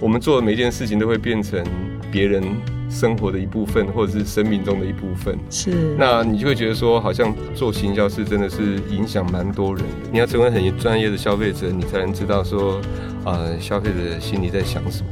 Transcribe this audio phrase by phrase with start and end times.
[0.00, 1.62] 我们做的每一件事情都会变成
[2.10, 2.42] 别人
[2.90, 5.38] 生活的一部分，或者是生命中的一部分。
[5.50, 10.08] 是，那你就会觉得说，好像做行销是真的是影响蛮多人的。
[10.10, 12.80] 你要成为很专业的消费者，你才能知道说，
[13.24, 15.08] 呃，消费者心里在想什么。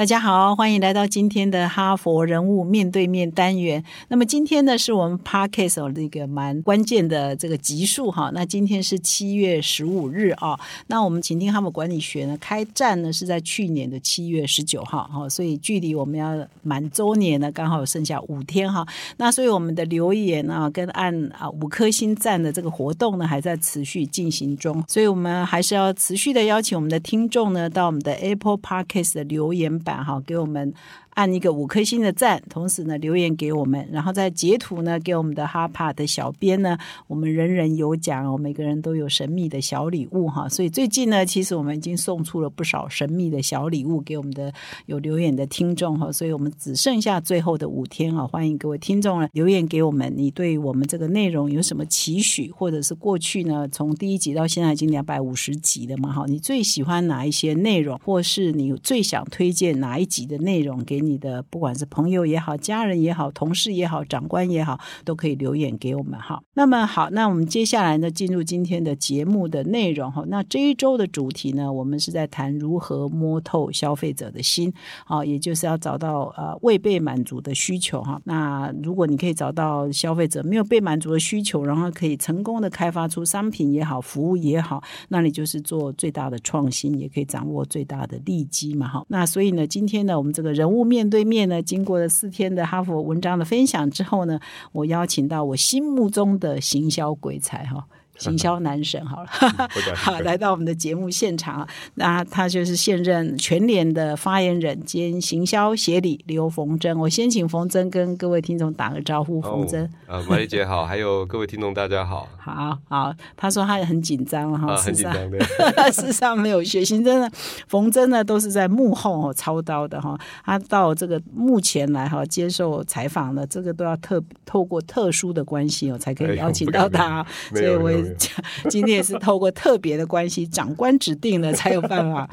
[0.00, 3.84] 大家好，欢迎来到今天的哈佛人物面对面单元。
[4.08, 8.30] 那么今天呢，是我们 podcast 的一个蛮关键的这个集数哈。
[8.32, 10.58] 那今天是七月十五日啊。
[10.86, 18.86] 那我们请听哈佛管理学呢开战呢是在去年的七月十九号哈，所以距离我们要满周年呢刚好剩下五天哈。
[19.18, 29.89] 那所以我们的留言啊跟按啊五颗星赞的这个活动呢还在持续进行中，所以我们还是要持续的邀请我们的听众呢到我们的 Apple Podcast 的留言板。
[29.96, 30.72] 好，给我们。
[31.14, 40.48] 按一个五颗星的赞，同时呢留言给我们，然后再截图呢给我们的哈帕的小编呢，我们人人有奖哦，每个人都有神秘的小礼物哈。
[40.48, 44.52] 所以最近呢，其实我们已经送出了不少神秘的小礼物给我们的
[44.86, 46.10] 有留言的听众哈。
[46.10, 61.09] 所以我们只剩下最后的五天啊，欢迎各位听众留言给我们，你对我们这个内容有什么期许，或者是过去呢从第一集到现在已经两百五十集了嘛哈，你最喜欢哪一些内容，或是你最想推荐哪一集的内容给你？
[61.10, 66.40] 你的不管是朋友也好，家人也好，同事也好，长官也好，都可以留言给我们哈。
[66.54, 70.22] 那么好，那我们接下来呢，进入今天的节目的内容哈。
[70.28, 74.72] 那这一周的主题呢，我们是在谈如何摸透消费者的心，
[75.04, 78.20] 好，也就是要找到呃未被满足的需求哈。
[78.24, 89.04] 那如果你可以找到消费者没有被满足的需求，然后可以成功的开发出商品也好，服务也好，那你就是做最大的创新，也可以掌握最大的利基嘛哈。
[89.08, 91.08] 那所以呢，今天呢，我们这个人物面。
[91.08, 94.38] 对面呢，经过了四天的哈佛文章的分享之后呢，
[94.72, 97.86] 我邀请到我心目中的行销鬼才哈。
[98.20, 99.28] 行销男神好了，
[99.96, 101.66] 好来到我们的节目现场。
[101.94, 106.96] 那他就是现任全联的发言人兼行销协理刘逢珍。
[106.98, 109.40] 我先请逢珍跟各位听众打个招呼。
[109.40, 112.28] 逢珍啊，玛丽姐好，还有各位听众大家好。
[112.36, 115.38] 好好，他说他也很紧张哈，很紧张的。
[115.90, 117.30] 事实上没有学习，真的
[117.68, 120.18] 逢珍呢都是在幕后操刀的哈。
[120.44, 127.90] 他到这个目前来哈接受采访的，这个都要特透过特殊的关系哦才可以邀请到他，所以我。
[128.70, 132.28] 今天也是透过特别的关系，长官指定的才有办法，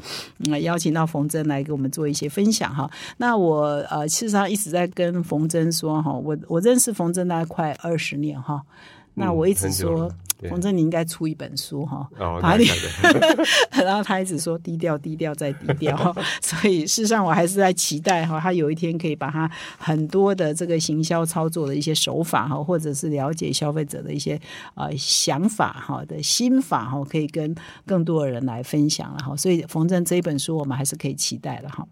[0.46, 2.90] 嗯，邀请到冯真来给我们做一些分享哈。
[3.16, 8.62] 那我呃，事实上一直在跟冯真说哈，我我认识冯真大概快二十年哈，
[9.14, 10.10] 那我一直说。
[10.48, 12.08] 冯正，你应该出一本书哈，
[12.40, 12.66] 把你，
[13.82, 24.40] 然后他一直说低调低调再低调， 所以事实上我还是在期待哈，他有一天可以把他很多的这个行销操作的一些手法哈，或者是了解消费者的一些
[24.74, 29.36] 呃想法哈的心法哈，可以跟更多的人来分享了哈。
[29.36, 31.86] 所以冯正这一本书我们还是可以期待的哈。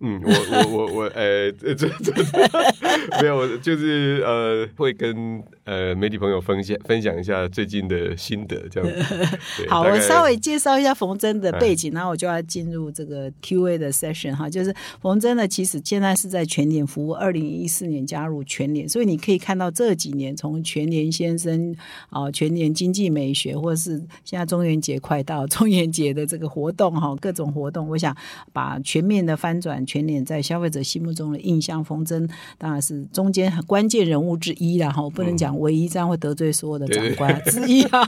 [0.00, 2.12] 嗯，我我我我，呃，这这
[3.22, 5.42] 没有，就是呃，会跟。
[5.64, 9.24] 呃，媒体朋友分享分享一下最近的心得，这样子。
[9.70, 14.50] 好，我稍微介绍一下冯真的背景，然后我就要进入这个 Q&A 的 session 哈。
[14.50, 21.72] 就是冯真呢，其实现在是在全联服务，二零一四年加入全联，所以你可以看到这几年从全联先生
[22.08, 28.16] 啊，全联经济美学，或者是现在中元节快到，中元节的这个活动哈，各种活动，我想
[28.52, 31.82] 把全面的翻转全年在消费者心目中的印象。
[31.82, 35.58] 冯真当然是中间很关键人物之一了哈，我不能讲。
[35.58, 38.00] 唯一这样会得罪所有的长官之一啊！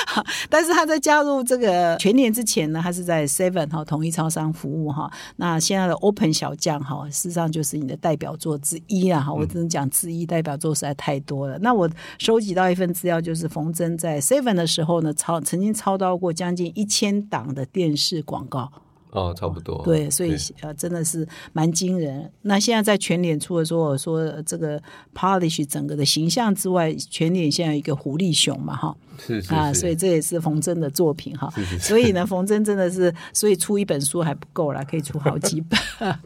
[0.50, 5.10] 但是他在加入这个全年之前呢，他是在 Seven 哈统一超商服务哈。
[5.36, 9.22] 那现在的 Open 小将哈，事实上就是你的代表作之一啊！
[9.22, 11.58] 哈，我只能讲之一，代表作实在太多了。
[11.60, 18.70] 那我收集到一份资料，就是冯真在 Seven 的时候呢，抄曾经操到过将近一千档的电视广告。
[19.12, 19.82] 哦，差不多。
[19.84, 22.30] 对，所以呃，真的是蛮惊人。
[22.42, 24.80] 那现在在全脸除了说，说这个
[25.14, 28.96] polish 整个的形象之外，全脸现在有一个狐狸熊嘛，哈。
[29.26, 31.52] 是啊，所以这也是冯真的作品哈。
[31.78, 35.78] 所以呢，冯真真的是，所以出一本书还不够了，可以出好几本。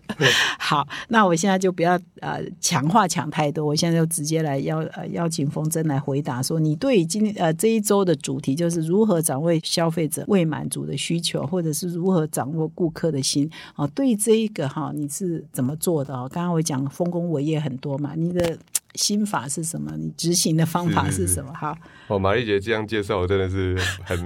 [0.59, 13.87] 好，那我现在就不要呃强化强太多，我现在就直接来邀呃邀请冯真来回答说，你对今呃这一周的主题就是如何掌握消费者未满足的需求，或者是如何掌握顾客的心哦。
[13.95, 16.29] 对这一个哈，你是怎么做的哦？
[16.33, 18.57] 刚刚我讲丰功伟业很多嘛，你的。
[18.95, 19.97] 心法是什么？
[19.97, 21.53] 你执行的方法是什么？
[21.55, 21.77] 好，
[22.07, 24.19] 哦，玛丽姐这样介绍，我真的是 很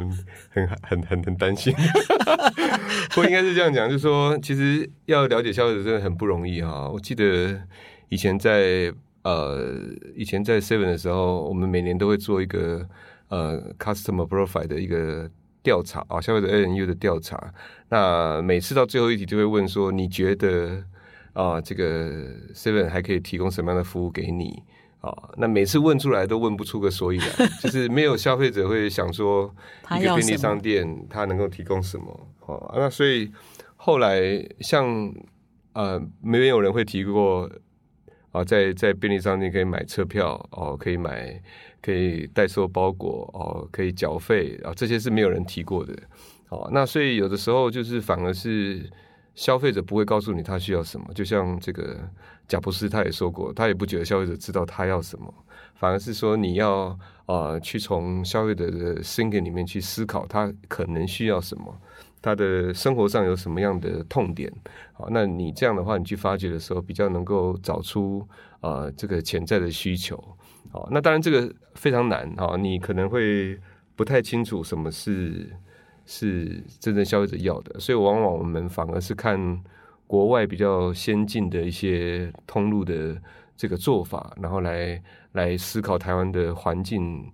[0.50, 1.74] 很很很很担心。
[3.14, 6.88] 不应该是这样讲，就是说，其实要了解消费者真的很不容易哈。
[6.88, 7.58] 我记得
[8.08, 8.92] 以前在
[9.22, 9.78] 呃
[10.14, 12.86] 以前在 Seven 的时候，我们每年都会做一个
[13.28, 15.30] 呃 Customer Profile 的一个
[15.62, 17.52] 调查啊，消费者 ANU 的调查。
[17.88, 20.84] 那每次到最后一题就会问说，你觉得？
[21.38, 24.60] 啊，这个 Seven 还可以提供什么样的服务给你
[25.00, 25.16] 啊？
[25.36, 29.54] 那每次问出来都问不出个所以然，就是没有消费者会想说
[29.96, 32.10] 一个便利商店它能够提供什么
[32.44, 32.74] 啊？
[32.74, 33.30] 那所以
[33.76, 34.20] 后来
[34.58, 35.14] 像
[35.74, 37.48] 呃，没有人会提过
[38.32, 41.40] 啊，在在便利商店可以买车票哦，可以买
[41.80, 45.94] 可以代收包裹哦，可以缴费啊，这些是没有人提过的。
[46.48, 48.90] 哦，那所以有的时候就是反而是。
[49.38, 51.96] 消费者不会告诉你他需要什么，就像这个
[52.48, 55.32] 贾布斯他也说过，他也不觉得消费者知道他要什么，
[55.76, 61.72] 反而是说你要啊去从消费者的心里面去思考他可能需要什么，
[62.20, 64.52] 他的生活上有什么样的痛点，
[64.92, 68.26] 好，那你这样的话你去发掘的时候比较能够找出
[68.58, 70.16] 啊这个潜在的需求，
[70.72, 73.56] 好，那当然这个非常难哈，你可能会
[73.94, 75.48] 不太清楚什么是。
[76.10, 79.62] 是真正消费者要的，所以往往我们反而是看
[80.06, 83.20] 国外比较先进的一些通路的
[83.54, 85.02] 这个做法，然后来
[85.32, 87.30] 来思考台湾的环境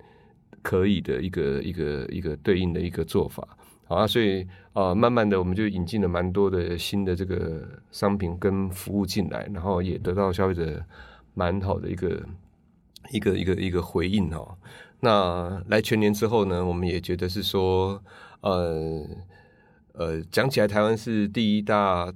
[0.61, 3.47] 可以的一个一个一个对应的一个做法。
[3.87, 7.63] 好啊，所以啊，慢慢的我们就引进了蛮多的新的这个
[7.93, 10.85] 商品跟服务进来，然后也得到消费者
[11.35, 12.21] 蛮好的一个
[13.13, 14.59] 一个一个一个回应哦。
[14.99, 18.03] 那来全年之后呢，我们也觉得是说。
[18.45, 19.07] 呃
[19.95, 22.13] 呃，讲起来，台湾是第一大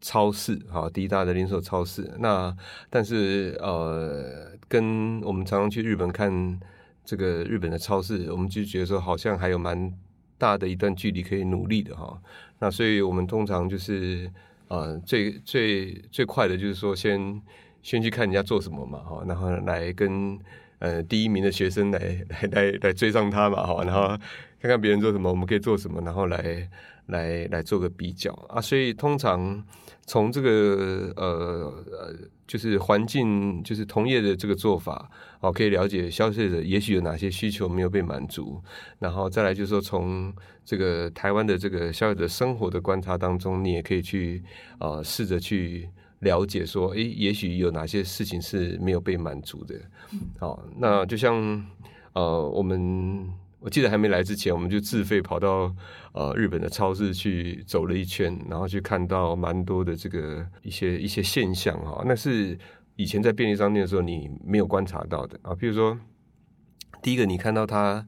[0.00, 2.10] 超市，哈，第一大的连锁超市。
[2.18, 2.56] 那
[2.88, 6.58] 但是呃，跟我们常常去日本看
[7.04, 9.92] 这个日本的超市，我们就觉得说，好像还有蛮
[10.38, 12.18] 大的一段距离可以努力的哈。
[12.60, 14.30] 那所以我们通常就是
[14.68, 17.42] 呃，最最最快的就是说，先
[17.82, 20.38] 先去看人家做什么嘛，哈，然后来跟
[20.78, 21.98] 呃第一名的学生来
[22.28, 24.18] 来来来追上他嘛，哈，然后。
[24.60, 26.68] 看看别人做什么，我们可以做什么，然后来
[27.06, 28.60] 来来做个比较啊。
[28.60, 29.64] 所以通常
[30.04, 32.12] 从这个呃呃，
[32.44, 35.08] 就是环境，就是同业的这个做法，
[35.38, 38.60] 哦，可以了解消费者也许有哪些需求没有被满足。
[38.98, 40.34] 然后再来就是说，从
[40.64, 44.42] 这个台湾的这个消费者生活的观察当中，你也可以去
[44.78, 45.88] 啊，试着去
[46.20, 49.74] 了解说，诶，也许有哪些事情是没有被满足的。
[50.38, 51.64] 好，那就像
[52.12, 53.28] 呃，我们。
[53.60, 55.74] 我记得还没来之前，我们就自费跑到
[56.12, 62.04] 呃日本的超市去走了一圈，然后去看到蛮多的这个一些一些现象哈。
[62.06, 62.56] 那是
[62.94, 65.56] 以前在便利商店的时候你没有观察到的啊。
[65.56, 65.98] 比如说，
[67.02, 68.06] 第一个你看到它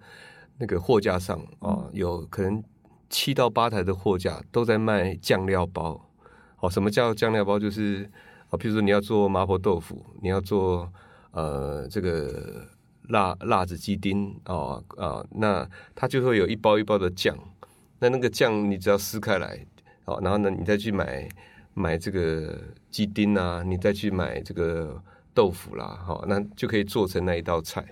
[0.58, 2.62] 那个货架上啊，有可能
[3.08, 6.09] 七到八台的货架都在卖酱料包。
[6.60, 7.58] 哦，什么叫酱料包？
[7.58, 8.08] 就是
[8.50, 10.90] 啊，比如说你要做麻婆豆腐，你要做
[11.32, 12.66] 呃这个。
[13.08, 17.36] 辣辣子鸡丁哦啊，那它就会有一包一包的酱，
[17.98, 19.66] 那那个酱你只要撕开来，
[20.04, 21.28] 哦，然后呢你再去买
[21.74, 22.56] 买这个
[22.88, 25.02] 鸡丁啊，你再去买这个
[25.34, 27.84] 豆腐啦，好，那就可以做成那一道菜。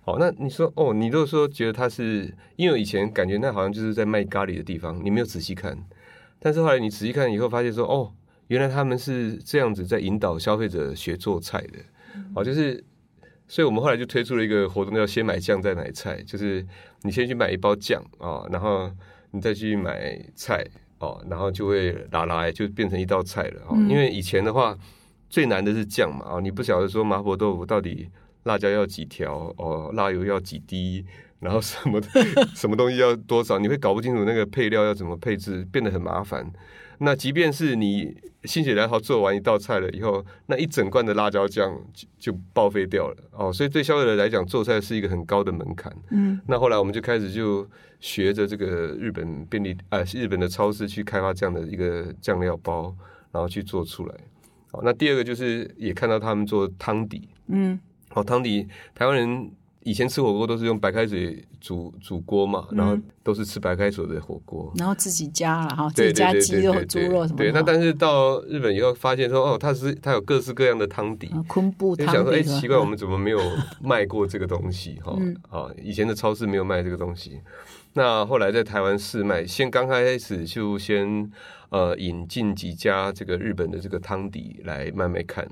[0.00, 5.78] 好，那你说哦，你如果说觉得它是，因为以前感觉那好像就是在卖咖喱的地方，你没有仔细看，
[6.38, 8.12] 但是后来你仔细看以后发现说，哦，
[8.48, 11.78] 原来他们是这样子在引导消费者学做菜的，
[12.34, 12.84] 哦，就是。
[13.48, 16.66] 所以我们后来就推出了一个活动，叫“先买酱再买菜”，就是
[17.02, 18.90] 你先去买一包酱啊，然后
[19.30, 20.66] 你再去买菜
[20.98, 23.70] 哦，然后就会拿来就变成一道菜了啊。
[23.88, 24.76] 因为以前的话
[25.30, 28.08] 最难的是酱嘛啊，你不晓得说麻婆豆腐到底
[28.42, 31.06] 辣椒要几条哦，辣油要几滴，
[31.40, 32.00] 然后什么
[32.54, 36.50] 什么东西要多少，你会搞不清楚那个配料要怎么配置，变得很麻烦。
[36.98, 43.52] 那即便是你心血来潮做完一道菜了以后，那一整罐的辣椒酱就就报废掉了哦。
[43.52, 45.94] 所以对消费者来讲，做菜是一个很高的门槛。
[46.10, 47.68] 嗯，那后来我们就开始就
[48.00, 52.94] 学着这个日本便利啊，日本的超市去开发这样的一个酱料包，
[53.30, 54.14] 然后去做出来。
[54.72, 57.28] 好，那第二个就是也看到他们做汤底。
[57.48, 57.78] 嗯，
[58.08, 59.50] 好，汤底台湾人。
[59.86, 67.36] 以前吃火锅都是用白开水煮煮锅嘛，然后都是吃白开水的火锅，然后自己加了哈，自己加鸡肉、猪肉什么。
[67.36, 72.04] 对，那但是到日本以后发现说，哦，它是它有各式各样的汤底，昆布汤。
[72.04, 73.40] 就想说，哎，奇怪，我们怎么没有
[73.80, 74.98] 卖过这个东西？
[75.04, 75.16] 哈，
[75.50, 77.40] 啊，以前的超市没有卖这个东西。
[77.92, 81.30] 那后来在台湾试卖，先刚开始就先
[81.68, 85.48] 呃引进几家这个日本的这个汤底来卖卖看，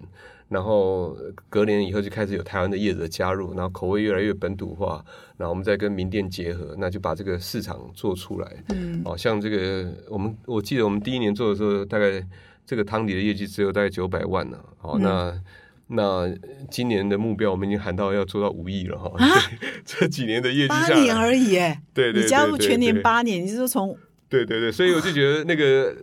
[0.49, 1.17] 然后
[1.49, 5.05] 隔年以后就开始有台湾的业者加入，然后口味越来越本土化，
[5.37, 8.65] 然后我们再跟名店结合，那就把这个市场做出来。
[8.69, 12.23] 嗯，哦，像这个我们我记得我们第一年做的时候，大概
[12.67, 14.59] 这个汤底的业绩只有大概九百万呢。
[14.81, 15.41] 哦，那。
[15.87, 16.27] 那
[16.71, 19.13] 今年的目标，我们已经喊到要做到五亿了哈！
[19.85, 23.95] 这几年的业绩八年而已，哎，对对，你加入全年八年，你是说从
[24.27, 25.95] 对对对，所以我就觉得那个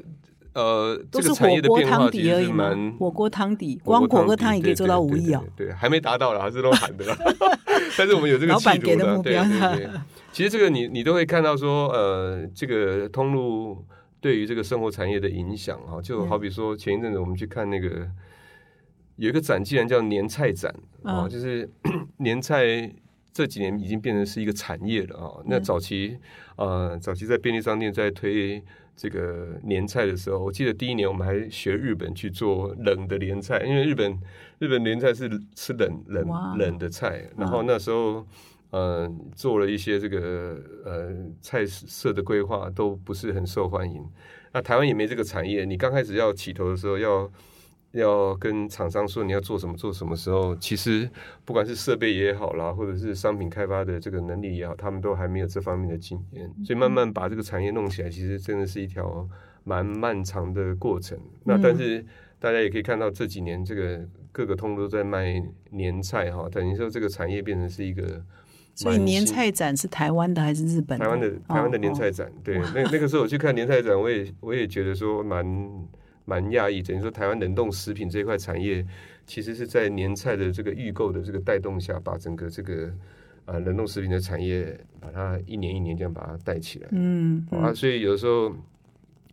[0.53, 5.43] 呃，都是火锅汤底而已嘛，火锅汤底，光火锅汤也可以做到五亿哦。
[5.55, 7.05] 对，还没达到了，还是都喊的。
[7.97, 9.45] 但是我们有这个老板给的目标。
[10.31, 13.85] 其实这个你你都会看到说，呃，这个通路
[14.19, 18.07] 对于这个生活产业的影响啊，就好比说前一阵子我们去看那个。
[19.17, 21.69] 有一个展，竟然叫年菜展啊，就是
[22.17, 22.91] 年菜
[23.33, 25.43] 这几年已经变成是一个产业了啊。
[25.45, 26.17] 那早期
[26.55, 28.61] 呃，早期在便利商店在推
[28.95, 34.19] 这个年菜的时候，我记得第一年我们还学日本去做冷的年菜，因为日本
[34.59, 38.25] 日本年菜是吃冷冷冷的菜，然后那时候
[38.69, 44.05] 呃做了一些这个呃菜色的规划都不是很受欢迎。
[44.53, 47.31] 那台湾也没这个产业，你刚开始要起头的时候要。
[47.91, 51.09] 要跟厂商说你要做什么做什么时候，其实
[51.43, 59.27] 不管是设备也好啦，或者是商品开发的这个能力也好，他们都还没有这方面的经验，所以慢慢把这个产业弄起来，其实真的是一条
[59.65, 61.19] 蛮漫长的过程。
[61.43, 62.05] 那但是
[62.39, 63.99] 大家也可以看到这几年这个
[64.31, 68.23] 各个通都在卖年菜哈，等于说这个产业变成是一个。
[68.73, 70.97] 所以年菜展是台湾的还是日本？
[70.97, 75.45] 台湾的台湾的年菜展，对，那那个时候我去看年菜展，我也我也觉得说蛮。
[76.31, 78.85] 蛮讶异，等于说台湾冷冻食品这一块产业，
[79.25, 82.89] 其实是在年菜的这个预购的这个带动下，把整个这个
[83.45, 86.87] 呃冷冻食品的产业，把它一年一年这样把它带起来。
[86.91, 88.55] 嗯，啊，所以有的时候。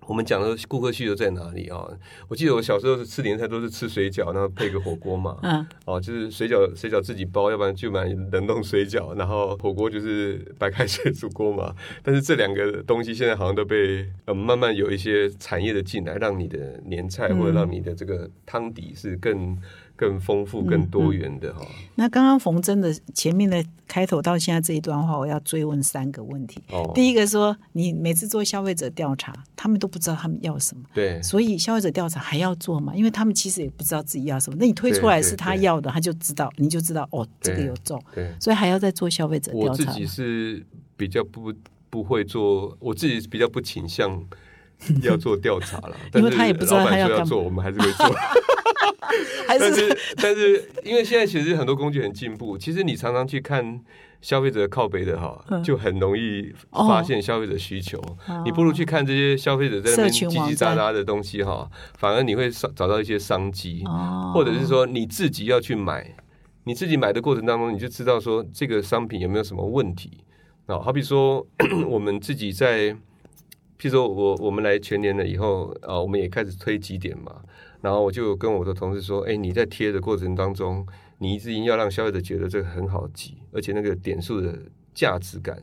[0.09, 1.87] 我们讲的顾客需求在哪里啊？
[2.29, 5.37] 我记得我小时候是吃年菜都是吃水饺，然后配个火锅嘛。
[5.43, 5.67] 嗯。
[5.85, 11.75] 哦，就是水饺，水饺自己包，要不然就买冷冻水饺，然后火锅就是白开水煮锅嘛。
[12.03, 19.59] 但是这两个东西现在好像都被呃慢慢有一些产业的进来，让你的年菜或者让你的这个汤底是更。
[19.99, 21.67] 更丰富、更多元的哈。
[21.97, 26.63] 那刚刚冯真的前面的开头到现在这一段话，我要追问三个问题。
[26.71, 30.85] 哦，第一个说，你每次做消费者调查，他们都不知道他们要什么。
[30.95, 31.21] 对。
[31.21, 32.95] 所以消费者调查还要做嘛？
[32.95, 34.57] 因为他们其实也不知道自己要什么。
[34.61, 38.01] 那你推出来是他要的，他就知道，你就知道哦，这个有中。
[38.15, 38.33] 对。
[38.39, 39.69] 所以还要再做消费者调查。
[39.71, 40.65] 我自己是
[40.97, 41.53] 比较不
[41.91, 44.25] 不会做，我自己比较不倾向
[45.03, 45.97] 要做调查了。
[46.15, 48.07] 因为他也不知道他要做，我们还是会做。
[49.49, 53.81] 但是，但是，因为现在其实很多工具很进步，其实你常常去看
[54.21, 58.01] 消费者靠背的哈，就很容易发现消费者需求。
[58.45, 63.83] 你不如去看这些消费者在那边叽叽喳喳的东西哈，反而你会找找到一些商机，
[64.35, 66.15] 或者是说你自己要去买，
[66.65, 70.19] 你自己买的过程当中，你就知道说这个商品有没有什么问题
[70.67, 70.79] 啊？
[70.79, 71.45] 好比说
[71.89, 72.95] 我们自己在，
[73.79, 77.43] 譬如说我我们来全年了以后啊，我们也开始推几点嘛。
[77.81, 80.85] 然后我就跟我的同事说：“哎，你在贴的过程当中，
[81.19, 84.59] 你一定要让消费者觉得这个很好挤，而且那个点数的
[84.93, 85.57] 价值感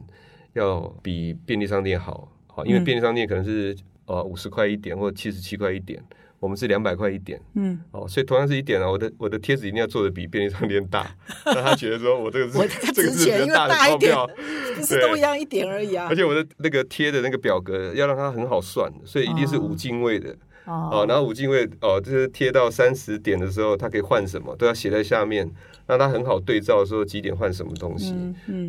[0.53, 2.31] 要比便利商店好。
[2.47, 6.01] 好，因为便利商店可能是呃五十块一点或七十七块一点，
[6.39, 7.39] 我们是两百块一点。
[7.55, 11.15] 嗯，哦，所以同样是一点啊，我的我的贴纸一定要做的比便利商店大，
[11.45, 14.29] 让他觉得说我这个是这个是比较大的钞票，
[14.75, 16.07] 不是都一样一点而已啊。
[16.09, 25.47] 而且我的那个贴的那个表格要让它很好算，所以一定是五进位的。”哦，然后五进位哦，就是贴到三十点的时候，它可以换什么，都要写在下面，
[25.85, 28.15] 让它很好对照，说几点换什么东西。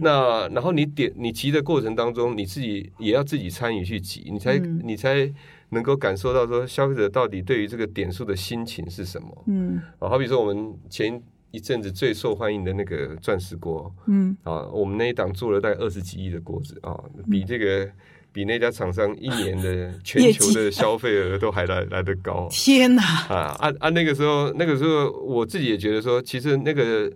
[0.03, 5.33] 那然后你点你集的过程当中，你自己也要自己参与去集，你才你才
[5.71, 9.45] 能够感受到说消费者到底对于这个点数的心情是什么。
[9.47, 16.99] 嗯，啊，好比说我们前一阵子最受欢迎的那个钻石锅，嗯，啊，我们那一档做了大概二十几亿的锅子啊，
[17.31, 17.91] 比这个。
[18.33, 22.47] 比那家厂商一年的全球的消费额都还来来得高。
[22.53, 23.03] 天哪！
[23.31, 23.89] 啊啊啊！
[23.89, 27.11] 那个时候，那个时候我自己也觉得说，其实那个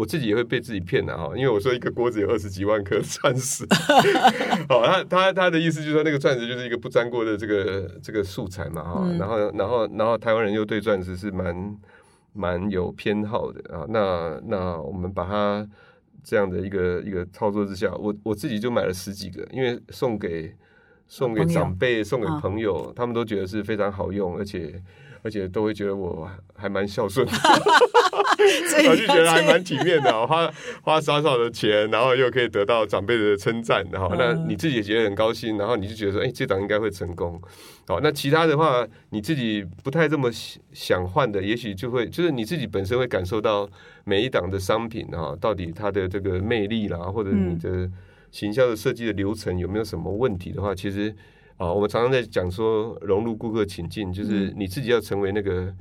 [0.00, 3.66] 我自己也会被自己骗的哈，因为我说一个锅子有二十几万颗钻石。
[4.68, 9.08] 好，他他他的意思就是说，那个钻石就是一个不粘锅的这个这个素材嘛哈。
[9.18, 11.76] 然后然后然后台湾人又对钻石是蛮
[12.32, 13.84] 蛮有偏好的啊。
[13.88, 15.68] 那那我们把它。
[16.22, 20.54] 这样的一个一个操作之下，我我自己就买了十几个，因为送给
[21.08, 24.82] 送给长辈、送给朋友，他们都觉得是非常好用，而且
[25.22, 30.50] 而且都会觉得我还蛮孝顺我就 觉得还蛮体面的哦， 花
[30.82, 37.40] 花少少的钱，然后又可以得到长辈的称赞，然后那嗯你自己也觉得很高兴，然后你就觉得说，哎，这档应该会成功。
[37.86, 43.68] 好，那其他的话，你自己不太这么想想换的，也许就会就是你自己本身会感受到
[44.04, 47.90] 每一档的商品啊，到底它的这个魅力啦，或者你的
[48.30, 51.14] 行销的设计的流程有没有什么问题的话，其实
[51.60, 55.74] 啊，我们常常在讲说融入顾客情境，就是你自己要成为那个。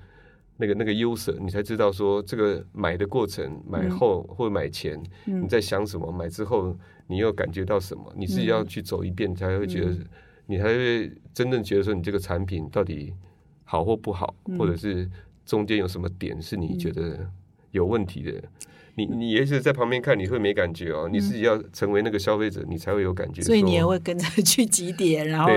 [0.61, 6.11] 那个那个 user，你才知道说这个买的过程，买后或买前，你在想什么？
[6.11, 8.13] 买之后你又感觉到什么？
[8.17, 9.95] 你自己要去走一遍，才会觉得，
[10.47, 13.13] 你才会真正觉得说你这个产品到底
[13.63, 15.09] 好或不好，或者是
[15.45, 17.25] 中间有什么点是你觉得
[17.71, 18.43] 有问题的。
[18.99, 23.41] 你你也许在旁边看你会没感觉哦，你自己要成为那个消费者，你才会有感觉。
[23.41, 25.49] 所以你也会跟着 去几点，然后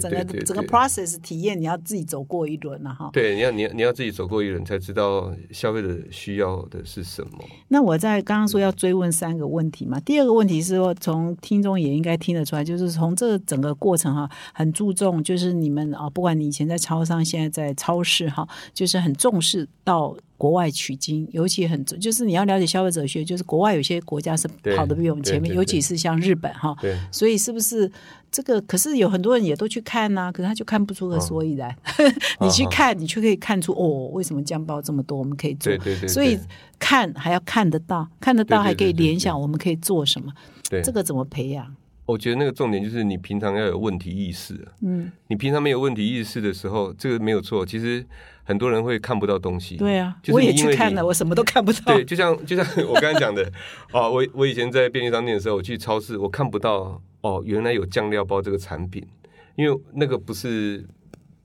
[0.00, 3.10] 整个整个 process 体验，你要自己走过一轮了哈。
[3.12, 7.30] 对，你要你要你要自己走过一轮，才知道消费者需要的是什么。
[7.68, 27.92] 那我在刚刚说要追问三个问题嘛，第二个问题是说，从听众也应该听得出来，就是从这整个过程哈，很注重，就是你们啊，不管你以前在超商，现在在超市哈，就是很重视到国外取经，尤其很就是你要了解消费者学，就是国外有些国家是跑得比我们前面，尤其是像日本哈，对，所以是不是
[28.32, 28.58] 这个？
[28.62, 31.76] 可是有很多人也都去看呐、可是他就看不出个所以然。
[32.40, 35.18] 你去看，你却可以看出哦，为什么酱包这么多？
[35.18, 35.78] 我们可以做对。
[35.78, 36.38] 对对，所以
[36.78, 40.32] 看还要看得到，看得到还可以联想，我们可以做什么？
[40.70, 41.76] 对这个怎么培养？
[42.06, 44.66] 我觉得那个重点就是你平常要有问题意识。
[44.80, 47.64] 嗯，你平常没有问题意识的时候，这个没有错。
[47.64, 48.04] 其实
[48.50, 49.76] 很多人会看不到东西。
[49.76, 51.94] 对啊，就是我也去看了， 我什么都看不到。
[51.94, 53.48] 对，就像就像 我刚才讲的，
[53.92, 59.06] 哦，我我以前在便利商店的时候，我去超市，我看不到哦，原来有酱料包这个产品，
[59.54, 60.84] 因为那个不是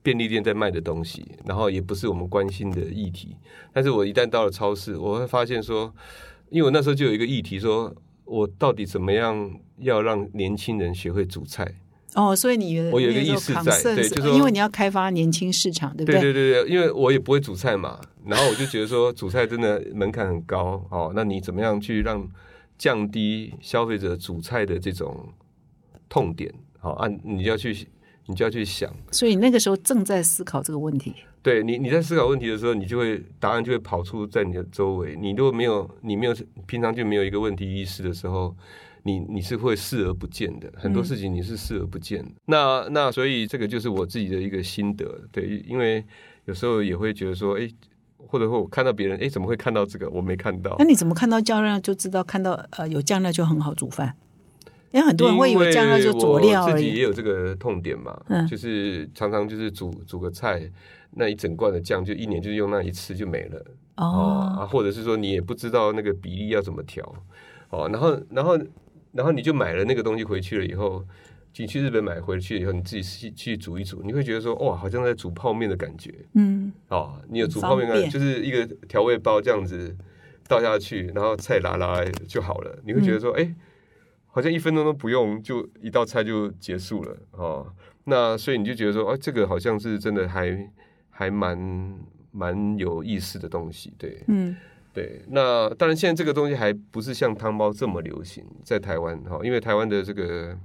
[0.02, 3.36] 便利店在卖的东西，然后也不是我们关心的议题。
[3.72, 5.94] 但是我一旦到了超市，我会发现说，
[6.50, 7.94] 因为我那时候就有一个议题说。
[8.28, 9.48] 我到底怎么样
[9.78, 11.64] 要让年轻人学会煮菜？
[12.16, 22.26] 哦，所以你我有一个意识在对就是因为你要开发年轻市场，对不对对对对，因为我也不会煮菜嘛，然后我就觉得说煮菜真的门槛很高哦，那你怎么样去让
[22.78, 25.28] 降低消费者煮菜的这种
[26.08, 26.52] 痛点？
[26.78, 27.86] 好、按你就要去
[28.26, 31.14] 你就要去想，所以那个时候正在思考这个问题。
[31.42, 35.14] 对你你在思考问题的时候，你就会答案就会跑出在你的周围。
[35.16, 36.34] 你如果没有你没有
[36.66, 38.52] 平常就没有一个问题意识的时候，
[39.06, 42.30] 你你是会视而不见的，很多事情你是视而不见的。
[42.46, 46.04] 那那所以这个就是我自己的一个心得，对，因为
[46.46, 47.68] 有时候也会觉得说，哎，
[48.16, 50.10] 或者说我看到别人，哎，怎么会看到这个？
[50.10, 50.84] 我没看到那。
[50.84, 54.14] 你怎么看到酱料就知道看到呃有酱料就很好煮饭？
[54.92, 56.68] 因为很多人会以为酱料就佐料。
[56.70, 60.62] 自己也有这个痛点嘛，嗯就是常常就是煮煮个菜，
[61.10, 63.64] 那一整罐的酱就一年就用那一次就没了。
[63.96, 67.04] 哦，啊，哦，或者是说你也不知道那个比例要怎么调，
[67.70, 68.58] 哦，然后然后
[69.16, 71.04] 然后你就买了那个东西回去了以后，
[71.56, 79.96] 你去日本买回去以后，你自己去去煮一煮，你会觉得说哇，好像在煮泡面的感觉嗯，哦，你有煮泡面的感觉，很方便就是一个调味包这样子
[80.46, 83.54] 倒下去，然后菜拉拉就好了，你会觉得说哎、
[84.26, 87.72] 好像一分钟都不用，就一道菜就结束了哦。
[88.04, 90.70] 那所以你就觉得说，哎，这个好像是真的还
[91.10, 91.98] 还蛮
[92.30, 94.22] 蛮有意思的东西，对。
[94.28, 94.54] 嗯
[94.96, 100.58] 对，那当然，现在这个东西还不是像汤包这么流行在台湾哈，因为台湾的这个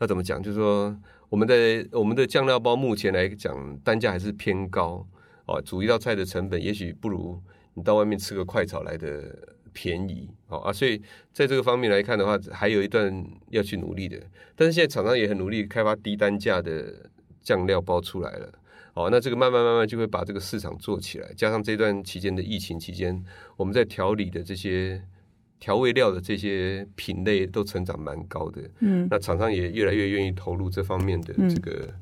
[0.00, 0.92] 要怎么讲，就是说
[1.28, 5.06] 我们的我们的酱料包目前来讲单价还是偏高
[5.44, 7.40] 哦，煮一道菜的成本也许不如
[7.74, 11.00] 你到外面吃个快炒来的便宜哦啊，所以
[11.32, 14.20] 在这个方面来看的话，还有一段要去努力的。
[14.56, 17.08] 但是现在厂商也很努力开发低单价的
[17.40, 18.52] 酱料包出来了。
[18.96, 23.22] 哦，那这个慢慢慢慢就会把这个市场做起来，加上这段期间的疫情期间，
[23.54, 25.02] 我们在调理的这些
[25.60, 28.62] 调味料的这些品类都成长蛮高的。
[28.80, 31.94] 嗯，那厂商也越来越愿意投入这方面的嗯这个、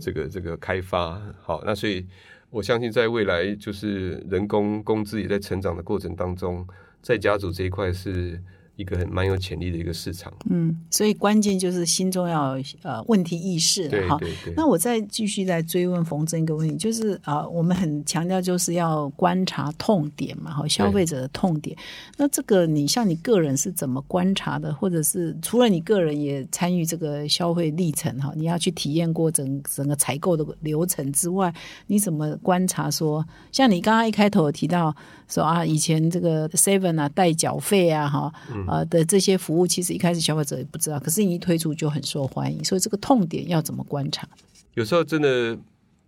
[0.00, 1.20] 这个这个开发。
[1.42, 2.06] 好，那所以
[2.48, 6.66] 我相信在未来，就是人工工资也在成长的过程当中，
[7.02, 8.42] 在家族这一块是
[8.78, 10.32] 一个很蛮有潜力的一个市场。
[10.48, 14.16] 嗯，所以关键就是心中要有呃问题意识哈。
[14.18, 14.54] 对对对。
[14.56, 21.76] 那我再继续再追问冯真一个问题，就是啊、我们很强调就是要观察痛点嘛，哈，消费者的痛点。
[22.16, 31.52] 那这个你像你个人是怎么观察的，或者是除了你个人也参与这个消费历程哈，你要去体验过整整个采购的流程之外，
[31.88, 34.94] 你怎么观察说，像你刚刚一开头有提到
[35.26, 38.32] 说啊，以前这个 Seven 啊代缴费啊哈，
[38.68, 44.28] 呃的这些服务，其实一开始消费者也不知道，可是你一推出就很受欢迎，所以这个痛点要怎么观察？
[44.74, 45.58] 有时候真的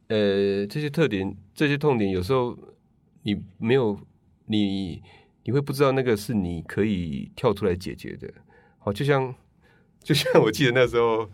[0.08, 2.56] 呃，这些特点、这些痛点，有时候
[3.22, 3.98] 你没有
[4.46, 5.02] 你
[5.44, 8.28] 你会不知道那个是你可以跳出来解决的。
[8.78, 9.34] 好，就像
[10.02, 11.28] 就像我记得那时候，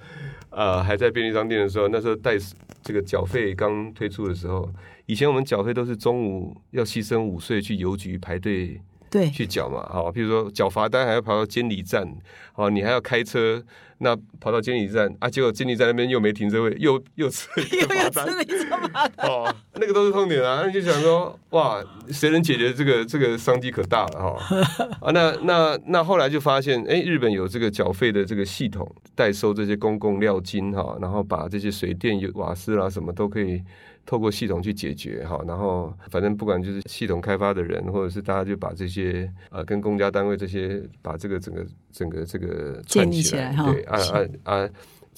[0.50, 2.36] 呃，还在便利商店的时候，那时候带
[2.82, 4.68] 这个缴费刚推出的时候，
[5.06, 8.80] 以前我们缴费都是中午要牺牲午睡去邮局排队。
[9.16, 12.06] 对，去缴嘛，好，比如说缴罚单还要跑到监理站，
[12.52, 13.62] 好，你还要开车，
[13.98, 24.56] 那跑到监理站啊，结果监理站那边又没停车位，又又吃 又又吃了一张罚单，哦，那个都是痛点啊，那就想说，哇，谁能解决这个这个商机可大了哈，
[25.00, 33.62] 啊，那那那后来就发现，哎，日本有这个缴费的这个系统，代收这些公共料金哈，然后把这些水电、瓦斯啦什么都可以。
[34.06, 43.98] 透过系统去解决哈，然后反正不管就是系统开发的人，或者是大家就把这些呃跟公家单位这些把这个整个整个这个建立起来哈，对啊
[44.44, 44.70] 啊啊，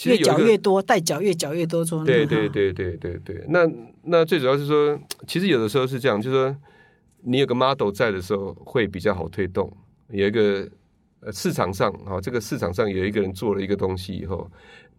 [0.07, 3.44] 越缴越多，代缴越缴越多，中对对对对对对。
[3.48, 3.68] 那
[4.03, 6.57] 那最主要是说，其实有的时候是这样，就是说
[7.20, 9.70] 你有个 model 在的时候会比较好推动，
[10.09, 10.66] 有一个
[11.20, 14.51] 呃市场上啊，这个市场上有一个人做了一个东西以后，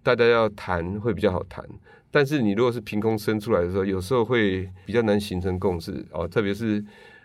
[0.03, 1.65] 大家要谈会比较好谈。
[2.11, 6.27] 但是你如果是凭空生出来的时候，有时候会比较难形成共识哦。
[6.27, 6.83] 特别是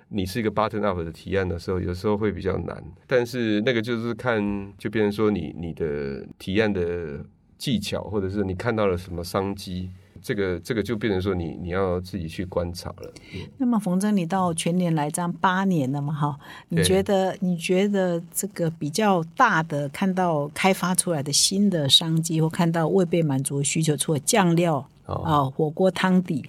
[0.09, 2.85] 你是一个 button up 的提案的时候，有时候会比较难。
[3.07, 7.25] 但是那个就是看，就变成说你你的提案的
[7.57, 9.91] 技巧，或者是你看到了什么商机。
[10.25, 13.13] 这个这个就变成说你你要自己去观察了。
[13.59, 16.15] 那么冯真，你到全年来这样八年了嘛？
[16.15, 16.39] 哈，
[16.71, 26.43] 你觉得你觉得这个比较大的看到开发出来的新的商机，或看到未被满足的需求，除了酱料啊、火锅汤底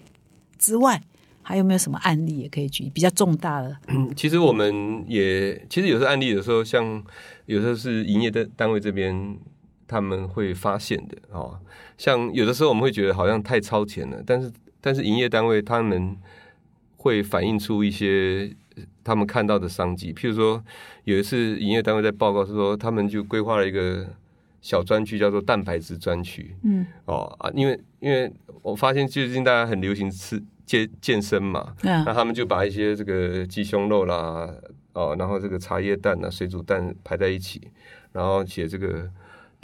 [0.57, 1.01] 之外，
[1.41, 3.77] 还有没有什么案例也可以举比较重大的？
[4.15, 7.03] 其实我们也其实有时候案例，有时候像
[7.45, 9.37] 有时候是营业的单位这边。
[9.87, 11.59] 他们会发现的哦，
[11.97, 16.17] 像有的时候我们会觉得好像太超前了，但是但是营业单位他们
[16.97, 18.51] 会反映出一些
[19.03, 20.63] 他们看到的商机，譬如说
[21.03, 24.07] 有一次营业单位在报告是说，他们就规划了一个
[24.61, 26.55] 小专区，叫做蛋白质专区。
[26.63, 28.31] 嗯，哦啊，因为因为
[28.63, 34.51] 我发现最近大家很流行吃健健身嘛，那他们就把一些这个鸡胸肉啦，
[34.93, 37.61] 哦，然后这个茶叶蛋啊、水煮蛋排在一起，
[38.13, 39.07] 然后写这个。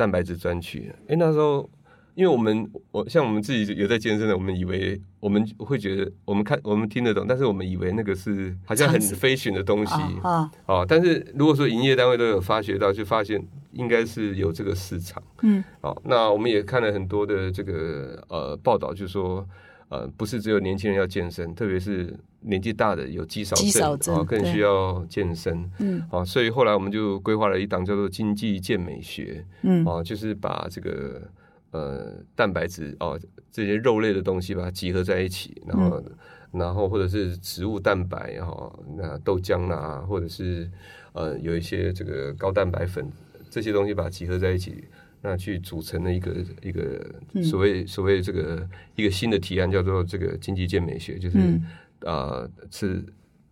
[0.02, 1.70] 蛋白质专区，哎，那时候，
[2.16, 9.94] 因为我们我像我们自己有在健身的，我们以为我们会觉得我们看我们听得懂，但是我们以为那个是好像很飞行的东西。
[10.24, 13.40] 啊，哦，但是如果说营业单位都有发觉到，就发现
[13.74, 19.48] 应该是有这个市场，嗯，哦，那我们也看了很多的这个呃报道，就说。
[19.92, 23.58] 呃，不是只有年轻人要健身，特别是年纪大的有肌少
[23.98, 25.70] 症啊，更需要健身。
[25.80, 29.46] 嗯，啊，所以后来我们就规划了一档叫做经济健美学。
[29.64, 31.22] 嗯，啊，就是把这个
[31.72, 33.20] 呃蛋白质哦
[33.52, 36.04] 这些肉类的东西把它集合在一起，然后
[36.54, 40.72] 然后或者是植物蛋白哈，那豆浆啦，或者是
[41.12, 43.06] 呃有一些这个高蛋白粉
[43.50, 44.86] 这些东西把它集合在一起。
[45.22, 47.06] 那去组成了一个一个
[47.44, 51.38] 所谓所谓这个一个新的提案，叫做这个经济健美学，就是
[52.06, 53.06] 啊是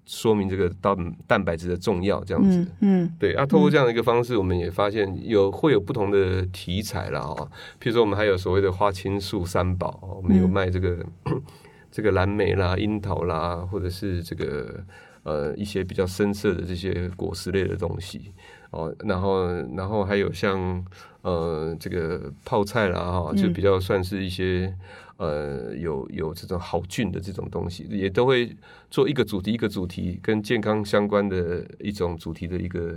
[0.06, 2.66] 说明这个蛋蛋白质的重要这样子。
[2.82, 7.48] 嗯，对啊，透过这样的一个方式，我们也发现有会有不同的题材了啊。
[7.80, 11.06] 譬如说，我们还有所谓的花青素三宝，我们有卖这个
[11.92, 14.84] 这个蓝莓啦、樱桃啦，或者是这个
[15.22, 18.34] 呃一些比较深色的这些果实类的东西。
[18.72, 20.84] 哦，然后，然后还有像
[21.30, 24.74] 呃，这个泡菜啦，哈，就比较算是一些
[25.18, 28.56] 呃，有有这种好菌的这种东西，也都会
[28.90, 32.96] 做一个主题，一个主题跟健康相关的一种主题的一个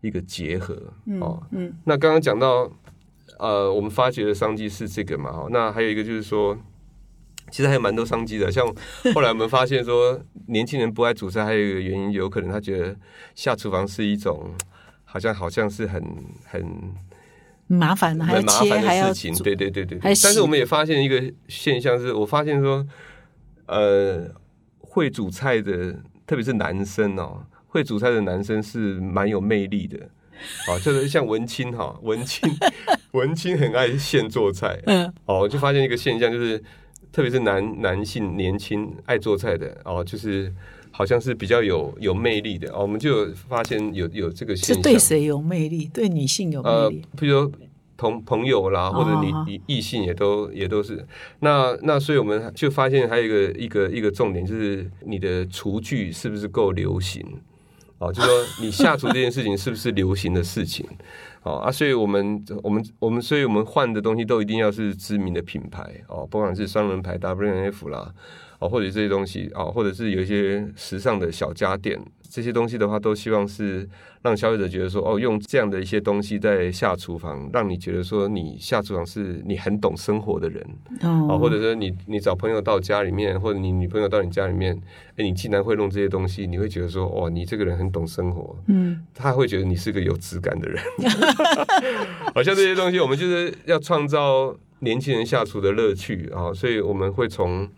[0.00, 0.74] 一个结合。
[1.20, 2.70] 哦，嗯，那刚刚讲到
[3.38, 6.56] 呃，我们发掘的商机是这个嘛，哈，那还有一个就是说，
[7.50, 8.66] 其实还有蛮多商机的，像
[9.14, 12.96] 后来我们发现说，年轻人不爱煮菜，还有一个原因，有可能他觉得
[13.34, 14.50] 下厨房是一种。
[15.06, 16.02] 好像好像是很
[16.44, 16.66] 很
[17.66, 19.98] 麻烦的，还要切，还要情，对对对对。
[20.02, 22.86] 但是我们也发现一个现象，是我发现说，
[23.66, 24.30] 呃，
[24.78, 25.94] 会煮菜的，
[26.26, 29.98] 特别是男生哦，会煮菜的男生是蛮有魅力的。
[30.68, 32.48] 哦，就是像文青哈，文青
[33.12, 34.78] 文青很爱现做菜。
[34.86, 36.62] 嗯，哦，就发现一个现象，就是
[37.12, 40.52] 特别是男男性年轻爱做菜的哦，就是。
[40.96, 44.80] 好像是比较有有魅力的哦，我们就发现有有这个现象。
[44.80, 45.90] 对谁有魅力？
[45.92, 47.02] 对女性有魅力？
[47.18, 47.50] 比如
[47.96, 51.04] 同朋友啦，或者你你异性也都也都是。
[51.40, 57.26] 那那所以我们就发现还有一个一个一个重点，就是你的厨具是不是够流行？
[57.98, 58.30] 哦，就说
[58.60, 60.86] 你下厨这件事情是不是流行的事情？
[61.42, 68.14] 哦啊，所以我们我们我们，所以我们换的东西都一定要是知名的品牌哦，不管是双人牌 W N F 啦，
[68.64, 72.00] 哦，或者这些东西哦，或者是有一些时尚的小家电，
[72.30, 73.86] 这些东西的话，都希望是
[74.22, 80.66] 让消费者觉得说，哦，用这样的一些东西在下厨房，让你觉得说，你下厨房是你很懂生活的人
[81.02, 84.74] 哦，或者说你你找朋友到家里面，或者你女朋友到你家里面，
[85.16, 90.82] 哎，你竟然会弄这些东西，你会觉得说，哇，你这个人很懂生活，嗯，他会觉得你是个有质感的人。
[92.34, 97.68] 好像这些东西，我们就是要创造年轻人下厨的乐趣啊，所以我们会从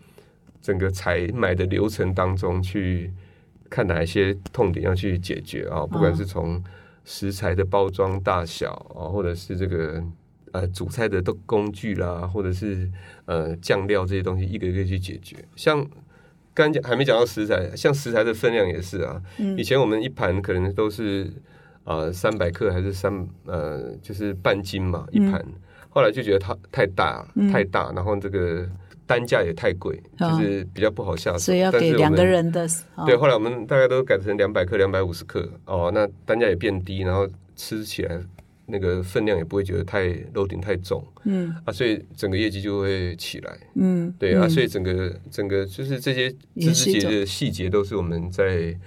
[0.61, 3.11] 整个采买的流程当中去
[3.69, 6.63] 看哪一些痛点要去解决啊，不管是从
[7.05, 10.03] 食材的包装大小啊，或者是这个
[10.51, 12.89] 呃煮菜的工工具啦，或者是
[13.25, 15.37] 呃酱料这些东西，一个一个去解决。
[15.55, 15.85] 像
[16.53, 19.21] 刚讲还没讲到食材，像食材的分量也是啊，
[19.57, 21.31] 以前我们一盘可能都是。
[21.87, 25.41] 啊，三百克还是三呃，就是半斤嘛一盘。
[25.89, 28.69] 后来就觉得它太大太大，然后这个
[29.07, 31.39] 单价也太贵，就是比较不好下手。
[31.39, 32.67] 所以要给两个人的。
[33.05, 38.19] 对，后来我们大概都改成两百克、两百五十克哦，那单价也变低，然后吃起来
[38.67, 41.03] 那个分量也不会觉得太楼顶太重。
[41.23, 43.57] 嗯啊，所以整个业绩就会起来。
[43.75, 48.77] 嗯，对啊，所以整个整个就是这些枝枝节节的细节都是我们在。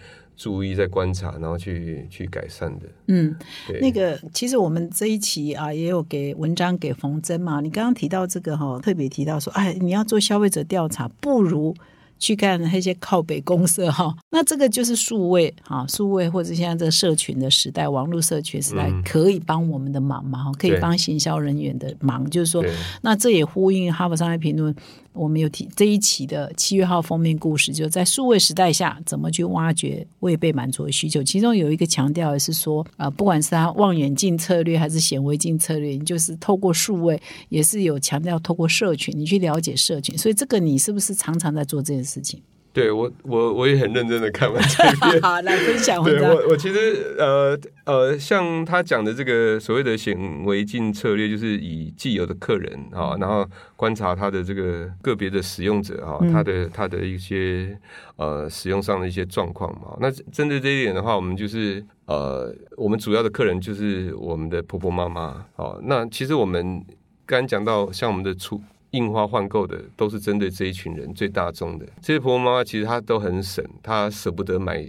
[0.41, 2.87] 注意在观察，然后去去改善的。
[3.09, 3.37] 嗯，
[3.79, 7.61] 那个其实我们这一期啊，也有给文章给冯真嘛。
[7.61, 11.77] 你刚刚提到这个哈，特别提到说，哎，你要做消费者调查，不如。
[12.23, 20.53] 去干那些靠北公社哈， 那这个就是数位哈，数位或者现在这个社群的时代，网络社群时代可以帮我们的忙嘛？
[20.59, 22.63] 可以帮行销人员的忙，就是说，
[23.01, 24.75] 那这也呼应《哈佛商业评论》
[25.21, 31.23] 我们有提这一期的七月号封面故事，就在数位时代下怎么去挖掘未被满足的需求。
[31.23, 40.17] 其中有一个强调的是说，啊，不管是他望远镜策略还是显微镜策略，就是透过数位，也是有强调透过社群，你去了解社群。
[40.19, 42.01] 所以这个你是不是常常在做这件？
[42.01, 42.41] 事情，
[42.73, 46.03] 对我我我也很认真的看完这篇， 好来分享。
[46.05, 57.77] 对我我其实呃呃，像他讲的这个所谓的显微镜策略，就是以既有的客人啊，然后观察他的这个个别的使用者啊，他的他的一些
[58.17, 59.97] 呃使用上的一些状况嘛。
[60.01, 65.77] 那针对这一点的话，我们就是呃，我们主要的客人就是我们的婆婆妈妈啊。
[65.83, 66.85] 那其实我们
[67.27, 68.63] 刚讲到像我们的出。
[68.91, 74.89] 印花换购的都是针对这一群人最大众的，这些婆婆妈妈其实她都很省，她舍不得买。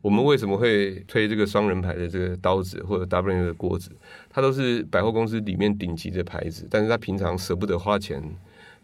[0.00, 3.90] 我们为什么会推这个双人牌的这个刀子或者 W 的锅子？
[4.30, 8.22] 它都是百货公司里面顶级的牌子，但是她平常舍不得花钱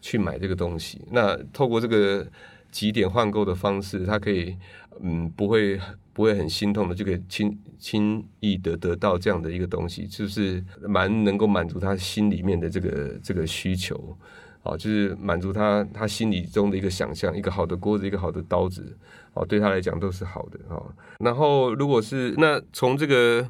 [0.00, 1.00] 去买这个东西。
[1.10, 2.26] 那透过这个
[2.70, 4.56] 几点换购的方式，她可以
[5.00, 5.80] 嗯不会。
[6.14, 14.16] 不会很心痛的，就可以轻轻易的得到这样的一个东西，就是蛮能够满足他心里面的这个这个需求，
[14.62, 18.96] 啊，就是满足他他心里中的一个想象，一个好的锅子，一个好的刀子，
[19.32, 20.82] 哦，对他来讲都是好的啊。
[21.18, 23.48] 然后，如果是那从这个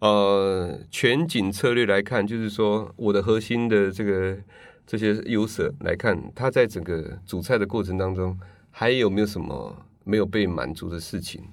[0.00, 4.36] 呃全景策略来看，就是说我的核心的这个
[4.84, 8.36] 这些优势来看，他在整个煮菜的过程当中，
[8.72, 11.44] 还有没有什么没有被满足的事情？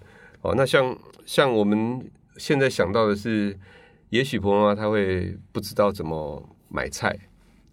[0.42, 3.58] 哦，那像像我们现在想到的是，
[4.10, 7.18] 也许婆婆妈她会不知道怎么买菜，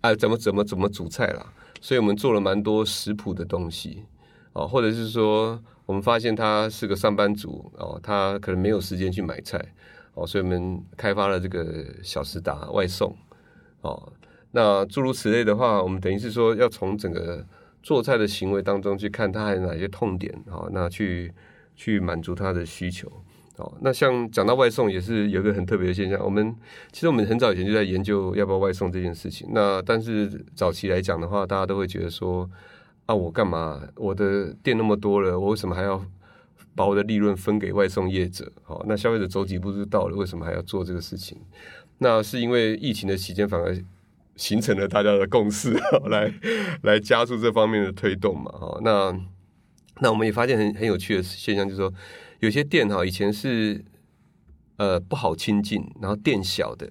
[0.00, 4.04] 啊，怎么怎么怎么煮菜啦，所以我们做了蛮多食谱的东西，
[4.54, 9.62] 哦，或者是说我们发现他是个上班族，哦，他可能没有时间去买菜，
[10.14, 13.14] 哦，所以我们开发了这个小时达外送，
[13.82, 14.10] 哦，
[14.52, 17.46] 那诸如此类的话，我们等于是说要从整个
[17.82, 21.30] 做菜的行为当中去看他还有哪些痛点，哦，那去。
[21.76, 23.10] 去满足他的需求，
[23.56, 26.22] 好，那像讲到外送也是有一个很特别的现象。
[26.24, 26.54] 我们
[26.92, 29.48] 其实我们很早以前就在研究要不要外送这件事情。
[29.52, 32.48] 那但是早期来讲的话，大家都会觉得说，
[33.06, 33.80] 啊，我干嘛？
[33.96, 36.04] 我的店那么多了，我为什么还要
[36.74, 38.50] 把我的利润分给外送业者？
[38.62, 41.38] 好，那消费者走几步就到了，为什么还要做这个事情？
[41.98, 43.76] 那是因为疫情的期间反而
[44.36, 45.72] 形成了大家的共识，
[46.06, 46.32] 来
[46.82, 48.50] 来加速这方面的推动嘛。
[48.52, 49.33] 哈，那。
[50.00, 51.92] 那我们也发现很很有趣的现象，就是说
[52.40, 53.84] 有些店哈以前是
[54.76, 56.90] 呃不好亲近，然后店小的，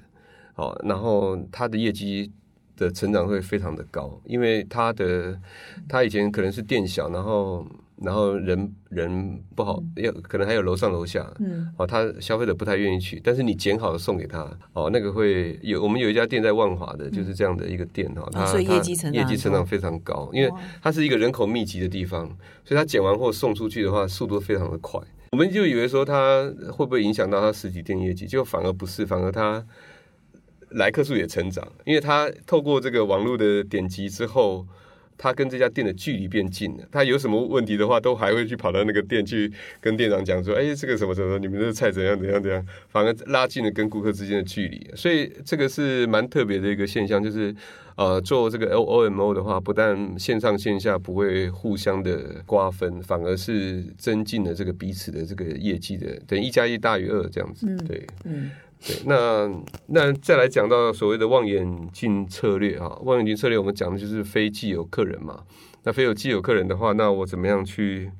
[0.56, 2.32] 哦，然后它的业绩
[2.76, 5.40] 的成长会非常的高，因为它的
[5.88, 7.66] 它以前可能是店小，然后。
[8.02, 20.52] 然后人人不好，要可能还有楼上楼下，嗯，哦，他消费者不太愿意去，但是你剪好了送给他，哦，那个会有我们有一家店在万华的，就是这样的一个店哈，它业绩成业绩成长非常高，因为
[20.82, 22.26] 它是一个人口密集的地方，
[22.66, 25.00] 所以它剪完货送出去的话，速度非常的快。
[25.32, 29.64] 我们就以为说它会不会影响到它实体店业绩，就反而不是，反而它
[30.72, 34.66] 来客数也成长，因为他透过这个网络的点击之后。
[35.18, 47.56] 他跟这家店的距离变近了，他有什么问题的话，都还会去跑到那个店去跟店长讲说：“哎，这个什么什么，你们的菜怎样怎样怎样。”反而拉近了跟顾客之间的距离，所以这个是蛮特别的一个现象，就是
[47.96, 58.52] 呃，做这个 O O M O 的话，不但线上线下不会互相的瓜分，反而是增进了这个彼此的这个业绩的，等一加一大于二这样子，对，嗯。
[58.86, 59.50] 对，那
[59.88, 65.44] 那再来讲到所谓的望远镜策略啊，望远镜策略我们讲的就是非既有客人嘛。
[65.84, 68.12] 那非有既有客人的话，那我怎么样去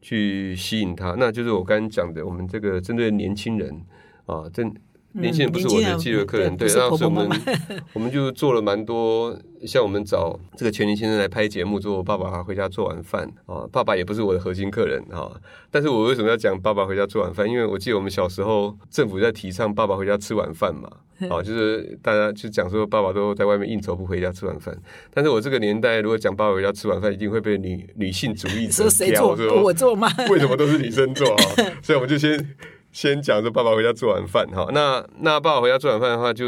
[0.00, 1.14] 去吸引他？
[1.18, 3.84] 那就是我刚刚讲的，我们这个针对年轻人
[4.26, 4.74] 啊，针。
[5.14, 7.28] 年轻人不是我的记录客人，对，然后是我们，
[7.94, 15.30] 我们就做了蛮多，像我们找这个全年先生来拍节目，做爸爸回家做晚饭啊，爸爸也不是我的核心客人啊，
[15.70, 17.48] 但是我为什么要讲爸爸回家做晚饭？
[17.48, 20.88] 因为我记得我们小时候政府在提倡爸爸回家吃晚饭嘛，
[21.30, 24.76] 啊， 就是大家就讲说爸爸都在外面应酬不回家吃晚饭，
[25.12, 30.08] 但是我这个年代如果讲爸爸回家吃晚饭，一定会被女女性主义者说谁做我做吗？
[30.28, 31.44] 为什么都是女生做啊？
[31.82, 32.56] 所以我们就先。
[32.94, 36.46] 先讲说爸爸回家做晚饭哈，那那爸爸回家做晚饭的话，就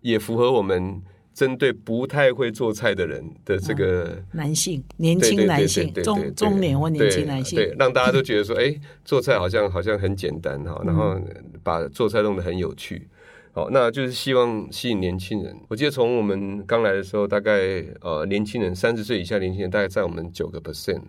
[0.00, 1.02] 也符合我们
[1.34, 8.74] 针对不太会做菜的人的这个男性，年轻男性，中中年或年轻男性，对，让大家都觉得说，哎，
[9.04, 11.20] 做菜好像好像很简单哈，然后
[11.62, 13.06] 把做菜弄得很有趣，
[13.52, 15.54] 好，那就是希望吸引年轻人。
[15.68, 21.02] 我记得从我们刚来的时候，大概呃年轻人三十岁以下年轻人大概占我们九个 percent。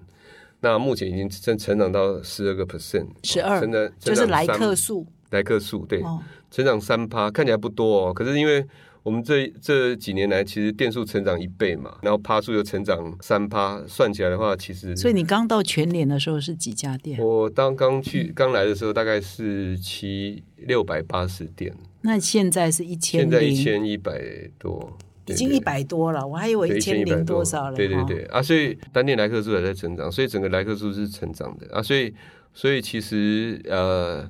[0.63, 6.01] 那目前已经成成长到十二个 percent，十二，真的就是来客数，来客数对，
[6.49, 8.13] 成长三趴，看起来不多哦。
[8.13, 8.65] 可是因为
[9.03, 17.19] 我们这这几年来，其实店数成长一倍嘛，然后趴数又成长三趴，算起来的话，其实所以你刚到全年的时候是几家店？
[17.19, 24.17] 我当刚去刚来的时候，大概是七六百八十店，那现在是一千，现在一千一百
[24.57, 24.97] 多。
[25.27, 27.75] 已经一百多了，我还以为一千零多少了。
[27.75, 31.81] 对对对啊，所以单店来客数还在成长，所以整个来客数是成长的啊。
[31.81, 32.13] 所以
[32.53, 34.29] 所以其实呃，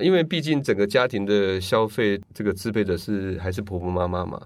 [0.00, 4.40] 因为毕竟整个家庭的消费这个支配的是还是婆婆妈妈嘛。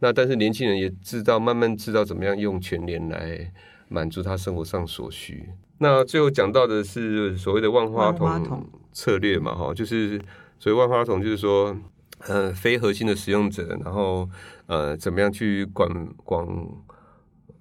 [0.00, 3.50] 那但是年轻人也知道慢慢知道怎么样用全年来
[3.88, 5.48] 满足他生活上所需。
[5.78, 10.20] 那最后讲到的是所谓的万花筒策略嘛，哈，就是
[10.58, 11.76] 所谓万花筒，就是说。
[12.28, 14.26] 呃，非核心的使用者，然后
[14.66, 16.46] 呃，怎么样去广广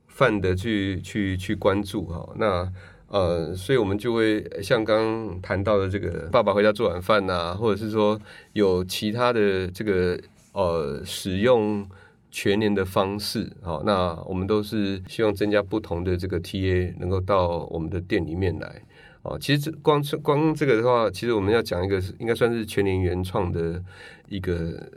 [0.07, 2.33] 泛的去去去关注哈？
[2.37, 2.71] 那
[3.07, 8.19] 呃，所以我们就会像刚谈到的这个爸爸回家做晚饭呐，或者是说
[8.53, 10.19] 有其他的这个
[10.53, 11.87] 呃使用
[12.31, 18.81] 全年的方式好，那我们都是希望增加不同的这个 TA 能够到我们的店里面来。
[19.21, 23.81] 哦，其实光光这个的话，其实我们要讲一个，应该算是全年原创的
[24.27, 24.91] 一个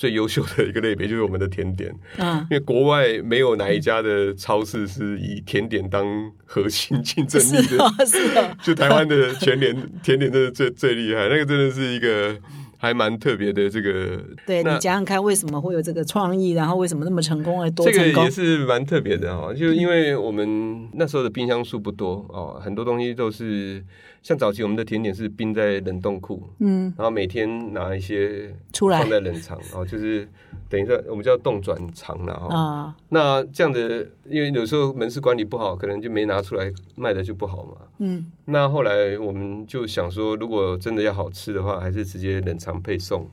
[0.00, 1.94] 最优秀的一个类别，就是我们的甜点。
[2.16, 6.06] 嗯，因为国外没有哪一家的超市是以甜点当
[6.46, 12.34] 核心竞争力的，是的，就台湾的全年 甜点真的最最厉害，那个真的是一个。
[12.82, 16.52] 还蛮特别的，这个 对你想想看，为什么会有这个创意？
[16.52, 17.60] 然后为什么那么成功？
[17.60, 23.84] 哎，多这个也是蛮特别的哈，就因为我们那时候的冰箱数不多哦，很多东西都是。
[24.22, 30.28] 像早期我们的甜点是冰在冷冻库，嗯，然后每天拿一些出来放在冷藏，然后就是
[30.68, 32.94] 等一下我们叫冻转藏了哈。
[33.08, 37.76] 那这样的，因为有时候门市管理不好，可能就没拿出来卖的就不好嘛。
[37.98, 43.26] 嗯，那后来我们就想说，如果真的要好吃的话，还是直接冷藏配送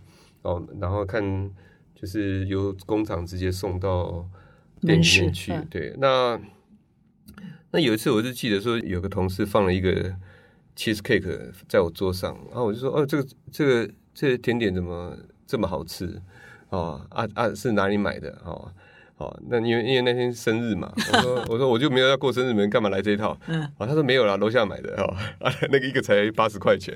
[0.43, 1.52] 哦，然后看
[1.93, 4.26] 就是由工厂直接送到
[4.80, 5.54] 店里面去。
[5.69, 6.39] 对，那
[7.71, 10.15] 那有一次我就记得说，有个同事放了一个。
[10.78, 16.22] Cheese cake 在我桌上，然后我就说：“哦，这个这个这甜点怎么这么好吃？
[16.70, 18.30] 哦，啊啊，是哪里买的？
[18.46, 18.72] 哦，
[19.18, 23.36] 哦，那因为因为那天生日嘛， 我说我说我就没有要过生日，你们干嘛来这一套？
[23.48, 25.04] 嗯，啊，他说没有啦，楼下买的哦，
[25.44, 26.96] 啊，那个一个才八十块钱，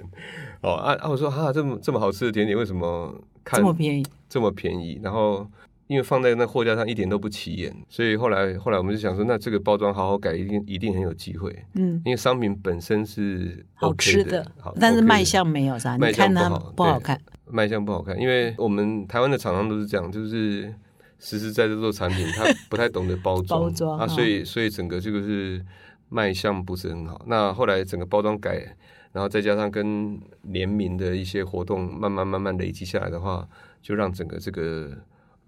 [0.62, 4.06] 哦，啊啊，我说哈，这么这么好吃的甜点，为什么这么便宜？
[4.30, 5.50] 这么便宜，然后。
[5.92, 11.54] 因为放在那货架上一点都不起眼，所以后来后来我们就想说，那这个包装好好改，一定一定很有机会。
[11.74, 14.50] 嗯，因为商品本身是好吃的，
[14.80, 17.20] 但是卖相没有啥，卖相不好，不好看。
[17.46, 20.74] 卖相不好看，因为我们台湾的厂商都是这样，就是
[21.20, 25.62] 实实在在做产品，他不太懂得包装， 包装啊，所以所以整个这个是
[26.08, 27.22] 卖相不是很好。
[27.28, 28.66] 那后来整个包装改，
[29.12, 33.46] 然后再加上跟联名的一些活动，慢慢慢慢累积下来的话，
[33.82, 34.98] 就让整个这个。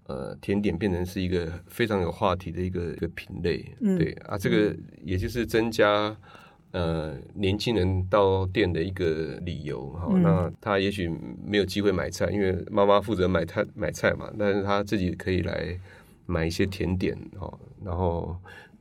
[0.06, 6.14] 呃，甜点变成是一个非常有话题的一个一个品类，对啊，这个也就是增加
[6.72, 10.12] 呃年轻人到店的一个理由哈。
[10.18, 11.10] 那他也许
[11.42, 15.80] 没有机会买菜，因为妈妈负责买菜买菜嘛，但是他自己可以来
[16.26, 17.58] 买一些甜点哈。
[17.82, 18.36] 然后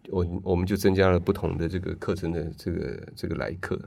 [0.10, 3.80] 我我们就增加了不同的这个课程的这个这个来客。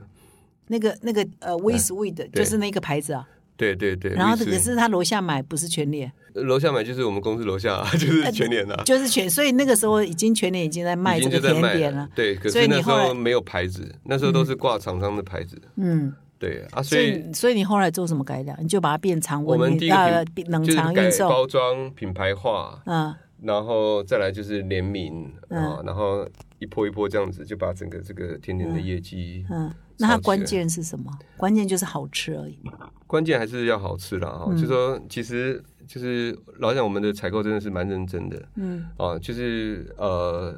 [0.65, 3.29] 那个那个呃，We Sweet 就是那个牌子啊。
[3.57, 4.13] 对对对。
[4.13, 6.11] 然后可是他楼下买不是全脸。
[6.33, 9.27] 楼下买就是我们公司楼下， 就是全脸的，就是全。
[9.27, 12.07] 所以那个时候已经全脸已经在卖这个甜点了。
[12.15, 15.59] 对，可是那时候没有牌子，那时候都是挂厂商的牌子。
[15.77, 18.55] 嗯，对啊，所以所以你后来做什么改良？
[18.61, 26.23] 你就把它变常温，我们第一个冷藏运送，包装品牌化，嗯，然后再来就是联名啊，然后
[26.59, 29.73] 一波一波这样子，就把整个这个甜点的业绩，嗯。
[29.99, 31.11] 那它关键是什么？
[31.35, 32.59] 关键就是好吃而已。
[33.07, 34.53] 关键还是要好吃啦哈。
[34.53, 38.45] 就说其实就是老讲我们的采购真的是蛮认真的。
[38.55, 38.85] 嗯。
[38.97, 40.53] 啊，就是呃，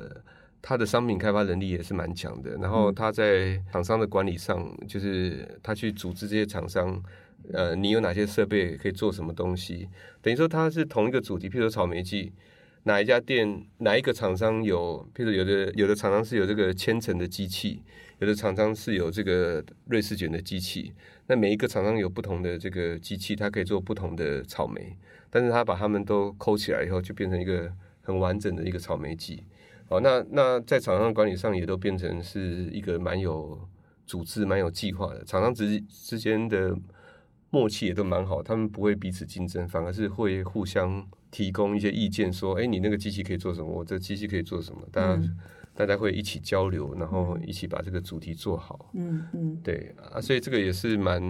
[0.62, 2.58] 他的商品开发能力也是蛮强的。
[2.58, 7.02] 然后他在厂商的管理上，就是他去组织这些厂商，
[7.54, 9.88] 呃，你有哪些设备可以做什么东西？
[10.22, 12.34] 等于说他是同一个主题，譬如说草莓季，
[12.84, 15.08] 哪一家店哪一个厂商有？
[15.16, 17.84] 譬如有的有的厂商是有这个千层的机器。
[18.20, 20.94] 有的厂商是有这个瑞士卷的机器，
[21.28, 24.98] 那每一个厂商有不同的这个机器，它可以做不同的草莓，
[25.30, 29.44] 但是它把它们都抠起来以后，就变成一个很完整的一个草莓机。
[29.88, 33.58] 哦，那那在厂商管理上也都变成是一个蛮有
[34.06, 36.78] 组织、蛮有计划的，厂商之之间的
[37.50, 43.68] 默契也都蛮好，他们不会彼此竞争，反而是会互相提供一些意见，说，哎，你那个机器可以做什么？
[43.68, 44.82] 我这机器可以做什么？
[44.92, 45.24] 大家。
[45.80, 48.92] 大家会一起交流，然后一起把这个主题做好。
[48.96, 51.24] 嗯嗯，对啊，所以这个也是蛮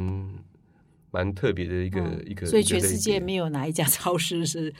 [1.11, 2.47] 蛮特别的一个一个。
[2.47, 4.73] 所以全世界没有哪一家超市是。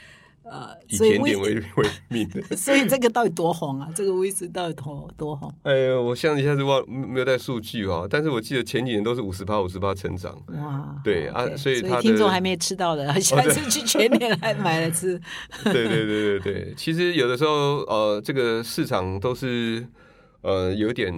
[0.44, 3.90] 呃，以甜点为 为命的，所以这个到底多红啊？
[3.94, 5.54] 这个威士到底多多红？
[5.64, 10.36] 哎呀，我想一下子忘没有带数据哈，但是我记得前几年都是五十八、五十八成长。
[10.48, 15.20] 哇，对啊，所以听众还没吃到的，下次去全年来买来吃。
[15.66, 19.86] 对 对对对对，其实有的时候呃，这个市场都是
[20.42, 21.14] 呃有点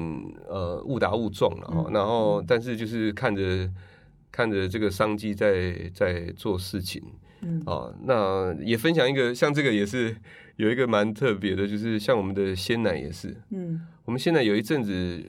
[0.49, 3.69] 呃误打误撞了哈，然后但是就是看着
[4.32, 7.01] 看着这个商机在在做事情。
[7.41, 7.61] 嗯。
[7.65, 10.15] 啊，那也分享一个，像这个也是
[10.55, 15.23] 有一个蛮特别的，就是像我们的鲜奶也是，嗯，我们现在有一阵子，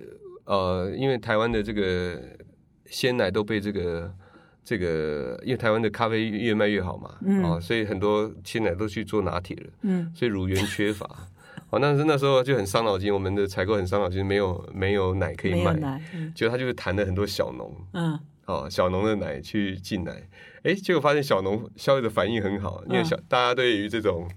[0.44, 2.20] 呃，因为台湾的这个
[2.86, 4.14] 鲜奶都被这个
[4.64, 7.16] 这个，因为台湾的咖啡越卖越好嘛，
[7.48, 11.06] 啊，所以很多鲜奶都去做拿铁了，嗯，所以乳源缺乏，
[11.70, 16.00] 哦，但是那时候就很伤脑筋，我们的采购很伤脑筋，没有没有奶可以卖，
[16.34, 20.28] 就他就是谈了很多小农，嗯，哦，小农的奶去进来。
[20.62, 24.28] 哎，结果发现小农消费的反应很好，因为小大家对于这种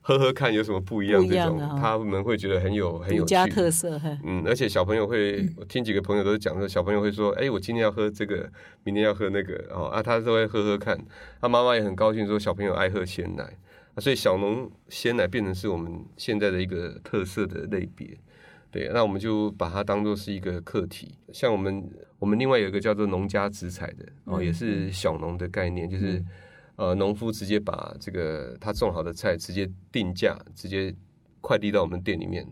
[0.00, 4.00] 喝喝看有什么不一样这种，他们会觉得很有很有趣特色。
[4.22, 8.50] 嗯，而且小朋友会，我听几个朋友都是讲说，小朋友会说，哎，我今天要喝这个，
[8.84, 10.98] 明天要喝那个，哦啊，他都会喝喝看。
[11.40, 13.56] 他妈妈也很高兴，说小朋友爱喝鲜奶，
[13.98, 18.16] 所以小农鲜奶变成是我们现在的一个特色的类别。
[18.74, 21.16] 对，那我们就把它当做是一个课题。
[21.32, 26.20] 像我们，我们另外有一个叫做农家直采的，哦，也是小农的概念，就是
[26.74, 30.92] 呃，农夫直接把这个他种好的菜直接定价，直接
[31.40, 32.44] 快递到我们店里面，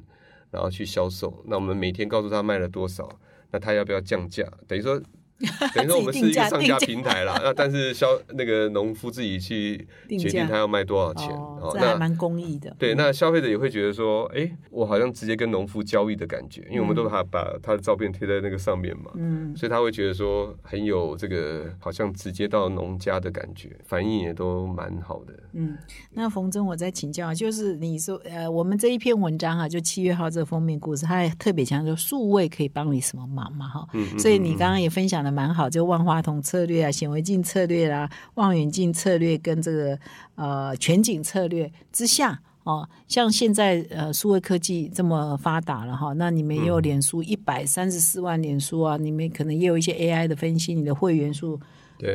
[0.53, 1.45] 然后去销售。
[1.49, 3.19] 那我们每天告诉他卖了多少，
[3.51, 4.45] 那他要不要降价？
[4.69, 5.03] 等于说。
[5.75, 9.77] 等于说我们是一个上架平台啦，那但是消 那个农夫自己去
[10.09, 12.75] 决定他要卖多少钱，哦，那还蛮公益的。
[12.79, 25.35] 对，那消费者也会觉得说，哎，我好像直接跟农夫交易的感觉，因为我们都把把他的照片贴在那个上面嘛，嗯，所以他会觉得说很有这个好像直接到农家的感觉，反应也都蛮好的。
[25.55, 25.77] 嗯，
[26.13, 35.32] 那冯真，我再请教，就是你说呃，我们这一篇文章哈，就七月号这封面故事，他特别强调数位可以帮你什么忙嘛哈，嗯，所以你刚刚也分享的。
[35.33, 39.99] 蛮好，就万花筒策略啊、显微镜策略啦、望远镜策略跟这个
[40.35, 51.59] 呃全景策略之下哦，像现在呃数位科技这么发达了哈，那你们也有脸书一百三十四万脸书啊，你们可能也有一些 AI 的分析，你的会员数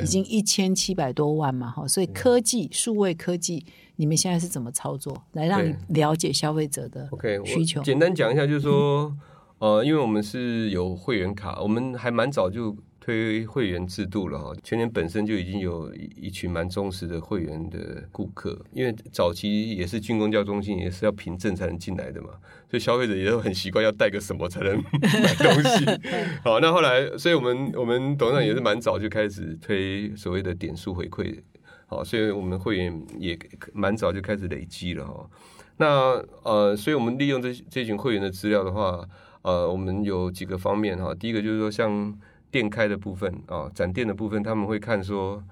[0.01, 3.65] 已经一千七百多万嘛哈，所以科技数位科技，
[3.97, 7.81] 你们现在是怎么操作来让你了解消费者的 OK 需求？
[7.81, 9.13] 简单讲一下，就是说
[9.59, 12.73] 呃，因为我们是有会员卡，我们还蛮早就。
[13.07, 22.31] 推会员制度了哈，全年本身就已经有一群蛮忠实的会员的顾客，因为早期也是军工教中心，也是要凭证才能进来的嘛，
[22.69, 25.85] 所以消费者也都很习惯要带个什么才能买东西。
[26.43, 31.39] 好，那后来，所以我们我们董事长也是蛮早就开始推所谓的点数回馈，
[31.85, 33.39] 好，所以我们会员也
[33.71, 35.29] 蛮早就开始累积了哈。
[35.77, 39.07] 那呃，所以我们利用这这群会员的资料的话。
[39.43, 41.15] 呃，我们有几个方面哈。
[41.15, 42.13] 第一个就是说，像
[42.51, 45.43] 店开的部分啊，展店的部分，他们会看说，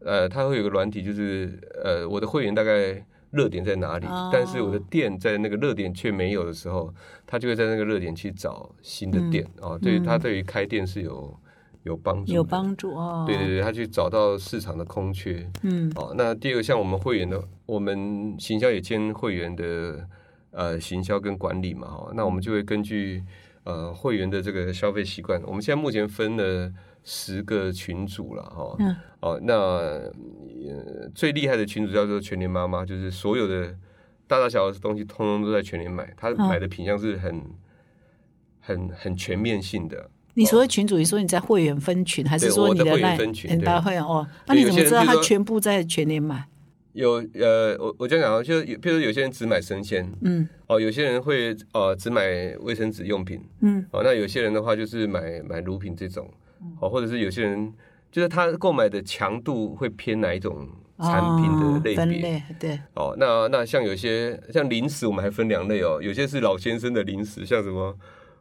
[0.00, 6.92] 呃，他会有个软体，就是呃，我的会员大概热点在哪里，但是我的店在那个热点却没有的时候，
[7.26, 9.78] 他就会在那个热点去找新的店啊。
[9.78, 11.38] 对他对于开店是有
[11.84, 13.24] 有帮助，有帮助哦。
[13.26, 15.48] 对对对，他去找到市场的空缺。
[15.62, 20.06] 嗯，哦，那第二个像我们会员的，我们行销也兼会员的。
[20.52, 23.22] 呃，行销跟管理嘛，哈，那我们就会根据
[23.64, 26.72] 呃会员的这个消费习惯，我们现在目前分了
[27.04, 33.74] 十个群组了，哈，嗯，哦，那呃最厉害的群组叫做全年妈妈，就是所有的
[34.26, 37.42] 大大小小的东西，通通都在全年买，他买的品相是很
[38.60, 40.10] 很很全面性的。
[40.34, 43.60] 你所谓群主，你说你在会员分群，还是说你的会员分群？
[43.60, 46.46] 大会员哦，那你怎么知道他全部在全年买？
[46.92, 52.22] 有呃，我我这样讲啊，就比如说有些人只买生鲜，嗯，哦，有些人会呃只买
[52.60, 56.28] 卫生纸用品，嗯，哦，那有些人的话就是买买乳品这种，
[56.80, 57.72] 哦，或者是有些人
[58.10, 60.68] 就是他购买的强度会偏哪一种
[60.98, 67.96] 产品的类别，对，哦，那那像有些像零食，我们还分两类哦，有些是老先生的零食，像什么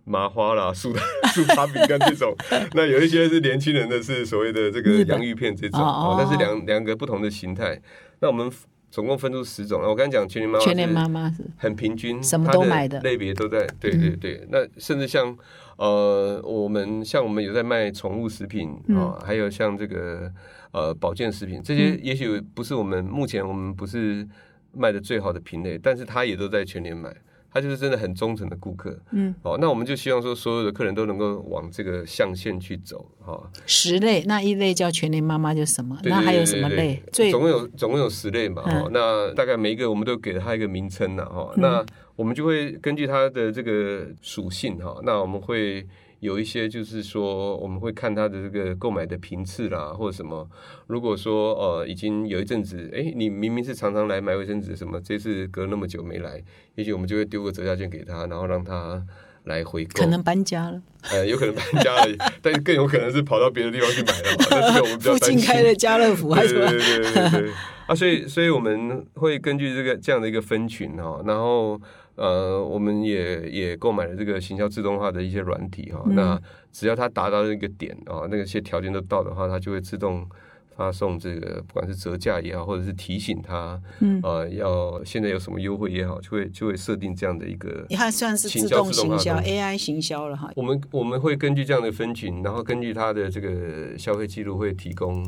[0.05, 0.91] 麻花啦、 素
[1.35, 2.33] 素茶饼干这种，
[2.73, 7.79] 那有一些是年轻人的是所谓的这个洋芋片这种，哦，但是两两个不同的形态。
[8.19, 8.51] 那我们
[8.91, 9.81] 总共分出十种。
[9.81, 13.67] 我刚才讲全年妈妈，全年妈妈是很平均，什么都买的类别都在。
[13.79, 15.37] 对对对，那甚至像
[15.77, 20.31] 呃，我们像我们有在卖宠物食品啊，还有像这个
[20.71, 24.27] 呃保健食品，这些也许不是我们目前我们不是
[24.73, 27.15] 卖的最好的品类，但是它也都在全年买。
[27.51, 33.49] 他就是真的很忠诚的顾客，嗯，哦，那我们就希望说，所有的客人都能够往这个象限去走，哈。
[33.65, 35.97] 十类，那一类叫全年妈妈，就是什么？
[36.03, 37.01] 那还有什么类？
[37.11, 38.87] 最总共有总共有十类嘛，哈。
[38.91, 41.51] 那大概每一个我们都给了他一个名称了，哈。
[41.57, 41.85] 那
[42.15, 45.85] 我们就会根据它的这个属性，哈，那我们会。
[46.19, 50.49] 有一些就是说，我们会看他的这个购买的频次啦，或者什么。
[50.87, 56.43] 如果说呃，已经有一阵子，哎，你明明是常常来买卫生纸，什么这次隔那么久没来，
[56.75, 59.01] 也许我们就会丢个折价券给他，然后让他
[59.45, 60.01] 来回购。
[60.01, 64.45] 可能搬家了，呃，有可能搬家了，但更有可能是跑到别的地方去买了嘛。
[64.51, 67.51] 那这个我们比较 附近开了家乐福 还是对对对对对
[67.87, 71.79] 啊，所以所以我们会根据这个这样的一个分群哈，然后。
[72.19, 76.37] 呃，我们也也购买了这个行销自动化的一些软体哈，那
[76.69, 80.27] 只要它达到那个点啊，那些条件都到的话，它就会自动
[80.75, 90.51] 发送这个，不管是折价也好，或者是提醒他，嗯，呃，要现在有什么优惠也好，就会就会设定这样的一个，它算是自动行销 AI 行销了哈。
[90.57, 95.23] 我们我们会根据这样的分群，然后根据他的这个消费记录，会提供。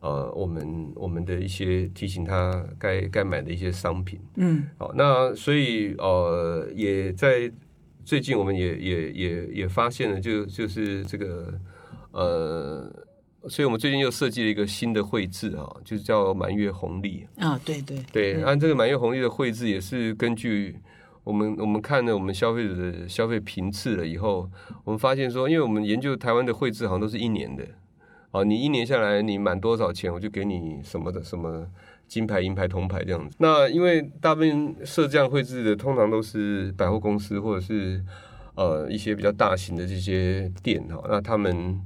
[0.00, 7.50] 呃，我们我们的一些提醒他该该买的一些商品，嗯，好，那所以呃，也在
[8.04, 11.58] 最近我们也也也也发现了，就就是这个
[12.12, 12.88] 呃，
[13.48, 17.98] 所以我们最近又设计了一个新的绘制啊，就是叫满月红利啊，对对。
[18.12, 20.76] 对，按这个满月红利的绘制也是根据
[21.24, 24.48] 我们我们看了我们消费者的消费频次了以后，
[24.84, 27.64] 我们发现说，因为我们研究台湾的绘制好像都是一年的。
[28.36, 31.66] 哦，你一年下来你满多少钱，我就给你什么的什么
[32.06, 33.34] 金牌、银牌、铜牌这样子。
[33.40, 38.04] 那因为大部分设这样绘制的，通常都是百货公司或者是
[38.54, 41.02] 呃一些比较大型的这些店哈。
[41.08, 41.80] 那他们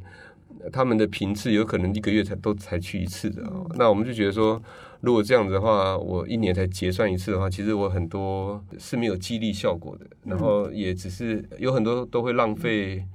[0.73, 3.65] 他们的频次有可能一个月才都才去一次的哦。
[3.77, 4.61] 那我们就觉得说，
[5.03, 13.07] 如果这样子的话，我一年才结算一次的话，其实我很多是没有激励效果的，然后也只是有很多都会浪费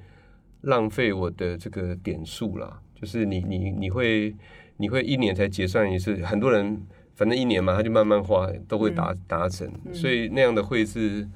[0.62, 2.80] 浪费我的这个点数啦。
[3.06, 4.36] 就是你你你会
[4.78, 6.82] 你会一年才结算一次，很多人
[7.14, 11.30] 反正一年嘛，他就慢慢花都会达达成，所以那样的会是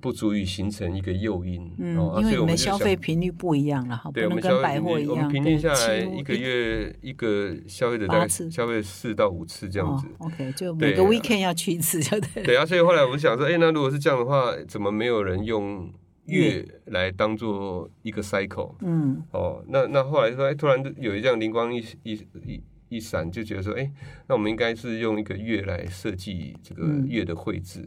[0.00, 1.70] 不足以形成一个诱因。
[1.78, 5.10] 嗯，因为我们消费频率不一样了，哈，不能跟百货一样。
[5.10, 10.06] 我们平均下来一个月一个消费者大概消费四到五次这样子。
[10.16, 12.42] OK，就每个 weekend 要去一次，就对。
[12.42, 15.92] 对啊，所以后来我们想说，哎，那如果是这样的话，怎么没有人用？
[16.26, 22.14] 月来当做一个 cycle，嗯，哦，那那后来说，哎，突然有一这样灵光一一
[22.46, 23.92] 一一闪，就觉得说，哎，
[24.26, 27.86] 那我们应该是用一个月来设计这个月的绘制，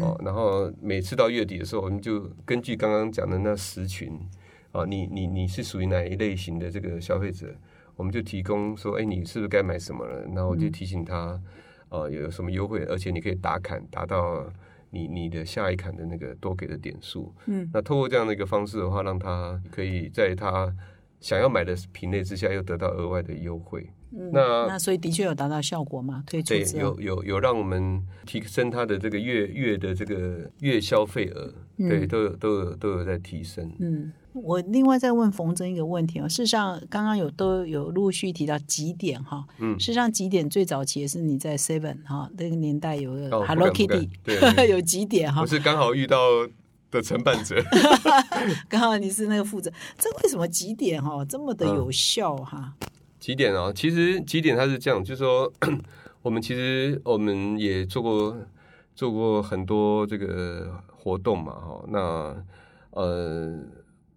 [0.00, 4.16] 哦，然后每次到月底的时候，我们就根据刚刚讲的那十群，
[4.70, 7.52] 啊，你你你是属于哪一类型的这个消费者，
[7.96, 10.22] 我们就提供说，哎，你是不是该买什么了？
[10.26, 11.40] 然后我就提醒他，
[11.88, 14.46] 呃，有什么优惠，而且你可以打卡达到。
[14.92, 20.72] 你你的下一坎的那个多给的点数，嗯，那透过这样的一个方式的话，让他可以在他
[21.18, 23.90] 想要买的品类之下，又得到额外的优惠。
[24.14, 26.22] 嗯那那所以的确有达到效果嘛？
[26.26, 33.72] 推出对，有，有有让我们提升它的这个月月的这个月消费额，对，都有都有都有在提升。
[33.80, 36.28] 嗯，我另外再问冯真一个问题哦。
[36.28, 39.44] 事实上，刚刚有都有陆续提到几点哈。
[39.58, 45.46] 嗯事实上，几点最早期也是你在 Seven 哈那个年代有个 Hello Kitty，对对 有几点哈我。
[45.46, 46.18] 是刚好遇到
[46.90, 47.56] 的承办者，
[48.68, 52.74] 刚好你是那个负责，这为什么几点哈这么的嗯有效哈？
[53.20, 53.72] 几点哦？
[53.74, 55.52] 其实几点它是这样，就是说
[56.22, 58.36] 我们其实我们也做过
[58.94, 61.84] 做过很多这个活动嘛，哈。
[61.88, 62.44] 那
[62.90, 63.58] 呃，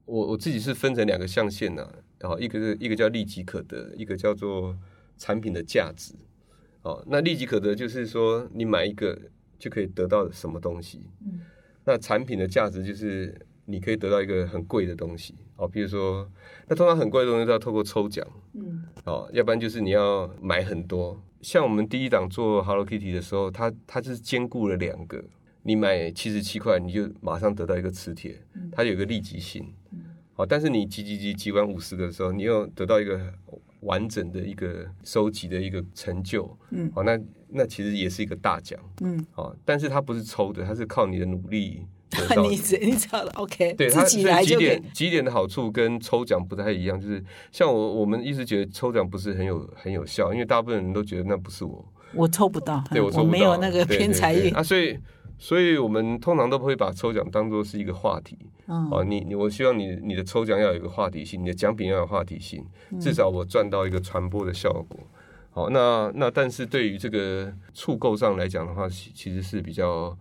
[0.06, 1.88] 我我自己是分成两个象限呢、
[2.20, 4.76] 然后一个是一个叫利即可得，一个叫做
[5.18, 6.14] 产品的价值。
[6.84, 9.20] 哦，那利即可得就是说你买一个
[9.58, 11.10] 就可以得到什么东西。
[11.22, 11.41] 嗯
[11.88, 15.36] 那产品的价值就是你可以得到一个很贵的东西。
[15.56, 16.28] 哦，比如说，
[16.68, 18.26] 那通常很贵的东西都要透过抽奖。
[18.53, 21.22] 嗯哦，要不然就是你要买很多。
[21.41, 25.24] 像我们第一档做 Hello Kitty 的时候，它它就是兼顾了两个，
[25.62, 28.41] 你买七十七块，你就马上得到一个磁铁，
[28.72, 29.72] 它有一个立即性。
[30.36, 33.19] 好、但是你集集集集完五十个的时候，你又得到一个
[33.81, 36.57] 完整的一个收集的一个成就。
[36.71, 37.19] 嗯好、那
[37.49, 38.79] 那其实也是一个大奖。
[39.01, 41.86] 嗯，好、但是它不是抽的，它是靠你的努力。
[42.49, 44.83] 你你知道了，OK，对，它自己所以几点。
[44.93, 47.21] 几点的好处跟抽奖不太一样，就是
[47.51, 54.53] 像我我们一直觉得抽奖不是很有很有效，因为大部分人都觉得那不是我，我抽不到，对我抽不到没有那个偏财运。
[54.53, 54.97] 啊，所以
[55.38, 58.38] 所以我们通常都不会把抽奖当做是一个话题。
[58.67, 64.99] 嗯哦，你你我希望你你的抽奖要有一个话题性，你的奖品要有话题性，嗯至少我赚到一个传播的效果。
[65.51, 70.17] 好，那那但是对于这个触购上来讲的话，其其实是比较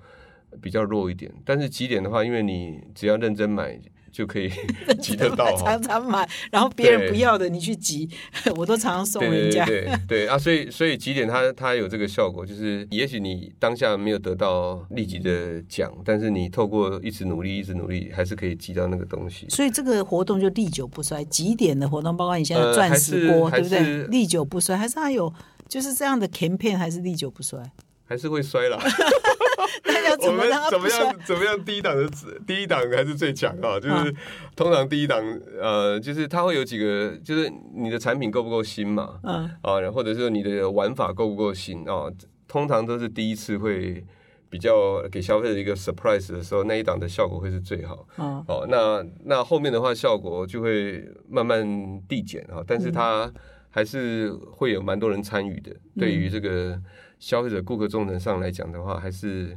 [0.60, 1.32] 比较弱一点。
[1.44, 3.80] 但是几点的话，因为你只要认真买
[4.14, 4.48] 就可以
[5.02, 5.82] 集得到哈常。
[5.82, 8.08] 常买，然后别人不要的你去集，
[8.54, 9.66] 我都常常送人家。
[9.66, 19.46] 对对啊，所以所以几点它它有这个效果，就是也许你当下没有得到立即的奖，但是你透过一直努力一直努力，还是可以集到那个东西。
[19.48, 24.04] 所以这个活动就历久不衰，几点的活动，包括你现在呃钻石锅，对不对？
[24.04, 25.32] 历久不衰，还是它有
[25.68, 27.60] 就是这样的 campaign，还是历久不衰？
[28.06, 28.78] 还是会摔啦。
[29.84, 31.04] 那要我们怎么怎么？
[31.04, 31.20] 样？
[31.24, 31.64] 怎么样？
[31.64, 32.08] 第一档的
[32.46, 33.78] 第一档还是最强啊！
[33.80, 34.14] 就是
[34.56, 35.22] 通常第一档，
[35.60, 42.10] 呃，就是它会有几个，就是你的产品够不够新嘛，嗯啊，然后或者是你的玩法够不够新啊，
[42.48, 44.04] 通常都是第一次会
[44.50, 48.06] 比较给消费者一个 surprise 的时候，那一档的效果会是最好。
[48.18, 51.66] 嗯哦，那那后面的话效果就会慢慢
[52.08, 53.32] 递减啊，但是它
[53.70, 55.72] 还是会有蛮多人参与的。
[55.98, 56.80] 对于这个
[57.18, 59.56] 消费者顾客忠诚上来讲的话，还是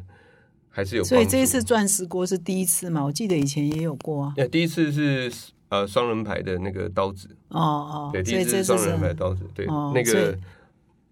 [0.69, 1.03] 还是有。
[1.03, 3.03] 所以这一次钻石锅是第一次嘛？
[3.03, 4.33] 我记得以前也有过啊。
[4.37, 5.31] 呃，第一次是
[5.69, 10.37] 呃双人牌的那个刀子，哦哦，对，第一次是双人牌的刀子，对，那个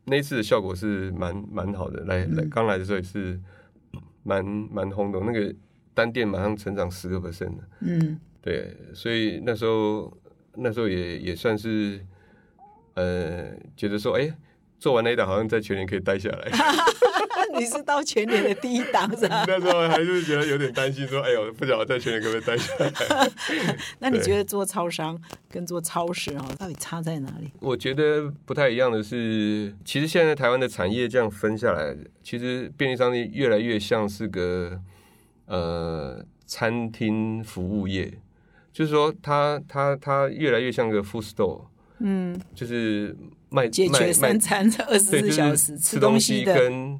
[0.05, 3.39] 那次的效果是蛮蛮好的，来来刚来的时候也是
[4.23, 5.53] 蛮蛮轰动，那个
[5.93, 10.15] 单店马上成长十个 percent 的，嗯，对，所以那时候
[10.53, 11.99] 那时候也也算是
[12.93, 14.31] 呃觉得说，哎、
[14.79, 16.51] 做完那一档好像在全年可以待下来，
[17.57, 19.43] 你是到全年的第一档是吧？
[19.47, 23.31] 那时候还是觉得有点担心，说，哎呦，不晓得在全年可不可以待下来。
[23.99, 25.19] 那你对觉得做超商
[25.49, 27.49] 跟做超市哦，到底差在哪里？
[27.59, 34.79] 我觉得不太一样的是，其实现在台湾的产业这样分下来，其实便利商店越来越像是个
[35.45, 38.13] 呃餐厅服务业，
[38.73, 41.61] 就是说它它它越来越像个 food store，
[41.99, 43.15] 嗯，就是
[43.49, 46.99] 卖解决三餐 二十四小是时吃吃东西的，跟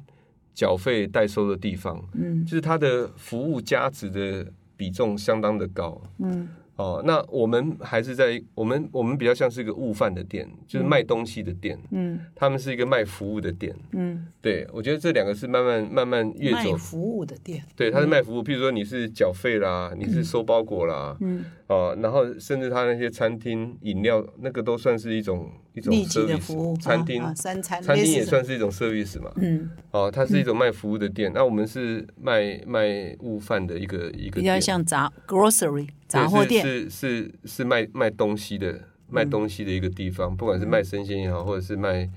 [0.54, 2.44] 缴费代收的地方，嗯。
[2.44, 6.00] 就是它的服务价值的比重相当的高。
[6.18, 6.48] 嗯。
[6.76, 12.20] 哦，那我们还是在我们我们比较像是一个物饭的店，就是卖东西的店，嗯。
[12.34, 13.74] 他们是一个卖服务的店。
[13.92, 42.08] 嗯，对我觉得这两个是慢慢慢慢越走，服务的店，对，它是卖服务，譬如说你是缴费啦，你是收包裹啦，嗯，哦，然后甚至他那些餐厅饮料那个都算是一种一种立即的 service，服务，餐厅啊啊三餐，餐厅也算是一种 service 嘛，嗯，哦，它是一种卖服务的店，那我们是卖卖物贩的一个一个比较店像杂 grocery 对杂货店，是是是是卖卖东西的卖东西的一个地方，不管是卖生鲜也好，或者是卖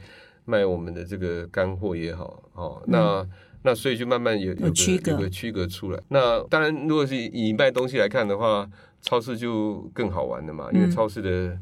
[0.46, 3.28] 卖我们的这个干货也好，哦，那。
[3.62, 4.68] 那所以就慢慢有有个
[5.12, 6.00] 有个区隔出来。
[6.08, 8.66] 那当然，如果是以卖东西来看的话，
[9.02, 11.58] 超市就更好玩了嘛，因为超市的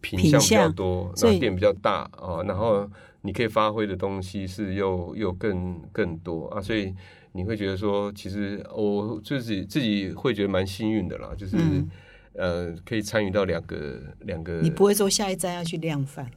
[0.00, 2.88] 品品相比较多，然后店比较大啊，然后
[3.22, 6.94] 你可以发挥的东西是又又更更多啊，所以
[7.32, 11.56] 你会觉得说，其实我自己自己会觉得蛮幸运的啦，就是。
[11.56, 11.88] 嗯
[12.36, 14.58] 呃，可以参与到两个两个。
[14.60, 16.28] 你不会说下一站要去量贩？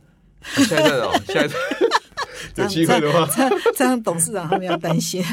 [0.43, 1.57] 下一站哦，下一站
[2.55, 5.23] 有机会的话，这样这样董事长他们要担心。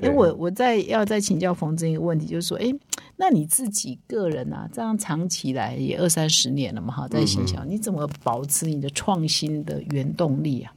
[0.00, 2.72] 因 为我我在要再请教冯真一个问题，就是说，哎，
[3.16, 10.72] 那你自己个人啊，这样长期来也二三十年了嘛，哈，在行销，你怎么保持你的创新的原动力啊？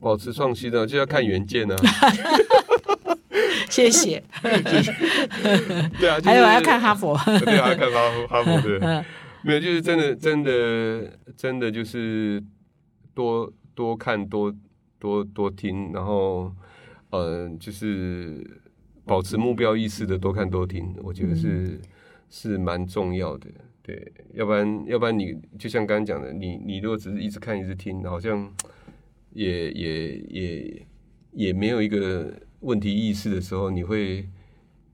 [0.00, 1.76] 保持创新呢，就要看原件呢。
[3.68, 4.22] 谢谢。
[6.00, 7.18] 对啊，还有要看哈佛。
[7.44, 8.78] 对啊，看哈佛，哈佛对。
[9.42, 12.42] 没有，就是真的，真的，真的就是
[13.18, 14.54] 多多看，多
[15.00, 16.52] 多多听，然后。
[17.10, 18.44] 呃，就是
[19.06, 21.80] 保持目标意识的，多看多听，我觉得是
[22.28, 23.48] 是蛮重要的。
[23.82, 28.52] 对，要不然要不然你就像刚刚讲的，你你如果只是一直看一直听，好像
[29.32, 30.86] 也也也
[31.32, 34.28] 也没有一个问题意识的时候，你会。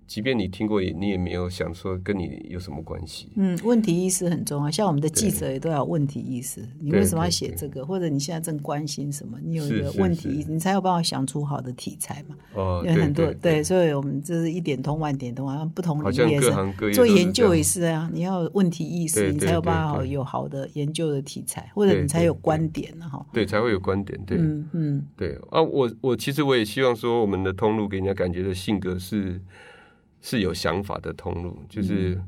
[0.07, 3.31] 即便你听过，也你也没有想说跟你有什么关系。
[3.37, 6.61] 嗯，问题意识很重要，像我们的记者也都要问题意识。
[6.81, 7.85] 你为什么要写这个？
[7.85, 9.39] 或者你现在正关心什么？
[9.43, 12.37] 你有一个问题意识，你才有办法想出好的题材嘛。
[12.55, 23.25] 哦，有很多对，所以我们这是一点通万点通啊，不同领域做研究也是啊，你要有问题意识，你才有办法有好的研究的题材，或者你才有观点呢哈。
[23.33, 24.21] 对，才会有观点。
[24.27, 29.41] 对，嗯嗯，对啊，我我其实我也希望说，我们的通路给人家感觉的性格是。
[30.25, 32.19] 是有想法的通路，就是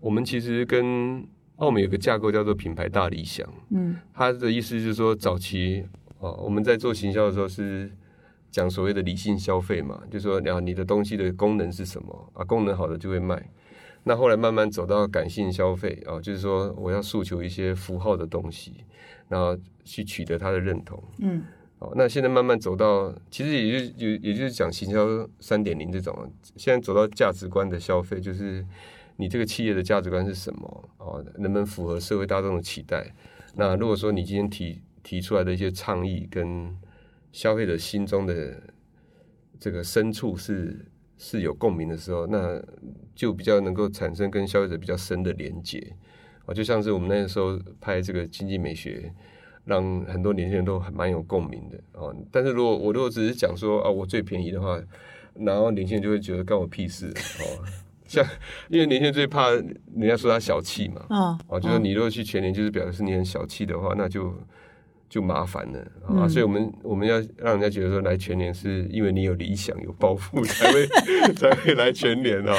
[0.00, 1.26] 我们其实跟
[1.56, 3.48] 澳门有个架构叫做品牌大理想。
[3.70, 5.82] 嗯，他的意思就是说，早期
[6.18, 7.90] 哦，我们在做行销的时候是
[8.50, 12.44] 讲所谓的理性消费嘛，就说啊，你的东西的功能是什么啊？
[12.44, 13.42] 功能好的就会卖。
[14.04, 18.84] 那后来慢慢走到感性消费啊，就是说我要诉求一些符号的东西，
[19.26, 21.02] 然后去取得他的认同。
[21.20, 21.42] 嗯。
[21.80, 28.66] 哦，那现在慢慢走到，其实也就也也就是讲行销三点零这种，现在走到价值观的消费，就是
[29.16, 30.88] 你这个企业的价值观是什么？
[30.98, 33.14] 哦，能不能符合社会大众的期待？
[33.54, 36.76] 那如果说你今天提提出来的一些倡议，跟
[37.30, 38.60] 消费者心中的
[39.60, 40.84] 这个深处是
[41.16, 42.60] 是有共鸣的时候，那
[43.14, 45.94] 就比较能够产生跟消费者比较深的连接。
[46.46, 49.14] 哦，就像是我们那时候拍这个经济美学。
[49.68, 52.14] 让很多年轻人都蛮有共鸣的哦。
[52.32, 54.80] 但是如果我如果只是讲说啊，我最便宜的话，
[55.34, 57.06] 然后年轻人就会觉得干我屁事
[57.40, 57.44] 哦。
[58.08, 58.24] 像
[58.70, 64.34] 因为年轻人最怕人家说他小气嘛，哦，哦，就是你如果去全年就是表示你很小气的话，那就
[65.10, 66.26] 就麻烦了啊。
[66.26, 70.86] 所以我们我们要让人家觉得说来全年是因为你有理想有抱负才会
[71.36, 72.54] 才会来全年哦。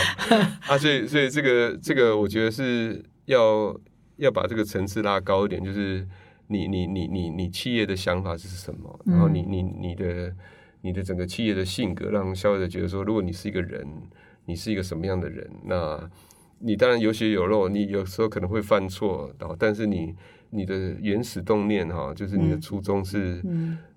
[0.68, 3.76] 啊，所以所以这个这个我觉得是要
[4.18, 6.08] 要把这个层次拉高一点，就是。
[6.52, 9.00] 你你你你你企业的想法是什么？
[9.06, 10.36] 然后你你你的
[10.82, 13.88] 你的整个企业的性格，让消费者觉得说，如果你是一个人，
[14.46, 15.48] 你是一个什么样的人？
[15.66, 16.10] 那
[16.58, 20.16] 你当然有血有肉，你有时候可能会犯错，然后但是你
[20.50, 23.44] 你的原始动念哈，就是你的初衷是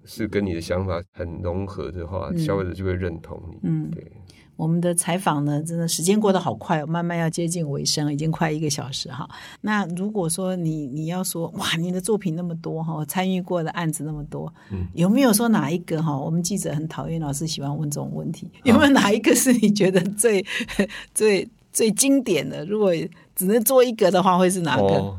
[0.05, 3.59] 是跟你的想法很融合的话，消费者就会认同你。
[3.62, 4.12] 嗯，对。
[4.55, 9.28] 我们的采访呢，真的时间过得好快，慢慢要接近尾声，已经快一个小时哈。
[9.62, 16.16] 那如果说你你要说哇，你的作品那么多哈，参与过的案子那么多，嗯，有没有说哪一个哈？
[16.16, 20.44] 我们记者很讨厌老师喜欢问这种问题，有没有哪一个是你觉得最
[21.14, 22.64] 最最经典的？
[22.66, 22.92] 如果
[23.34, 25.18] 只能做一个的话，会是哪个？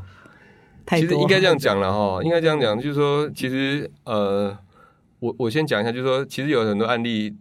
[0.86, 4.56] 其实应该这样讲了 哈，应该这样讲，就是说，其实呃，
[5.20, 7.34] 我我先讲一下，就是说，其实有很多案例。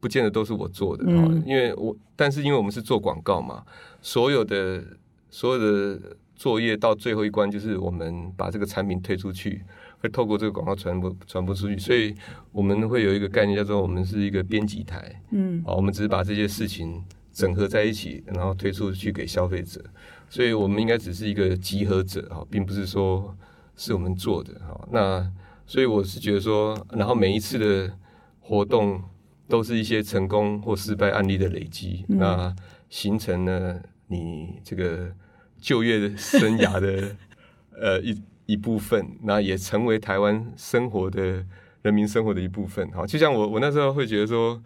[0.00, 3.64] 不见得都是我做的哈，因为我但是因为我们是做广告嘛，
[4.00, 4.80] 所有的
[5.28, 6.00] 所有的
[6.36, 9.60] 作业到最后一关就是我们把这个产品推出去，
[9.98, 12.14] 会透过这个广告传播传播出去，所以
[12.52, 19.82] 我们会有一个概念叫做我们是一个编辑台，嗯，好，我们只是把这些事情整合在一起，然后推出去给消费者，
[20.28, 23.36] 所以我们应该只是一个集合者哈，并不是说
[23.76, 24.88] 是我们做的哈。
[24.90, 25.30] 那
[25.66, 27.96] 所以我是觉得说，然后每一次的
[28.40, 29.02] 活动。
[29.50, 32.54] 都是一些成功或失败案例的累积，那
[32.90, 35.10] 形成了你这个
[35.58, 37.16] 就业生涯的
[37.80, 41.42] 呃一一部分，那也成为台湾生活的
[41.80, 42.86] 人民生活的一部分。
[42.90, 44.62] 哈，就像我我那时候会觉得说，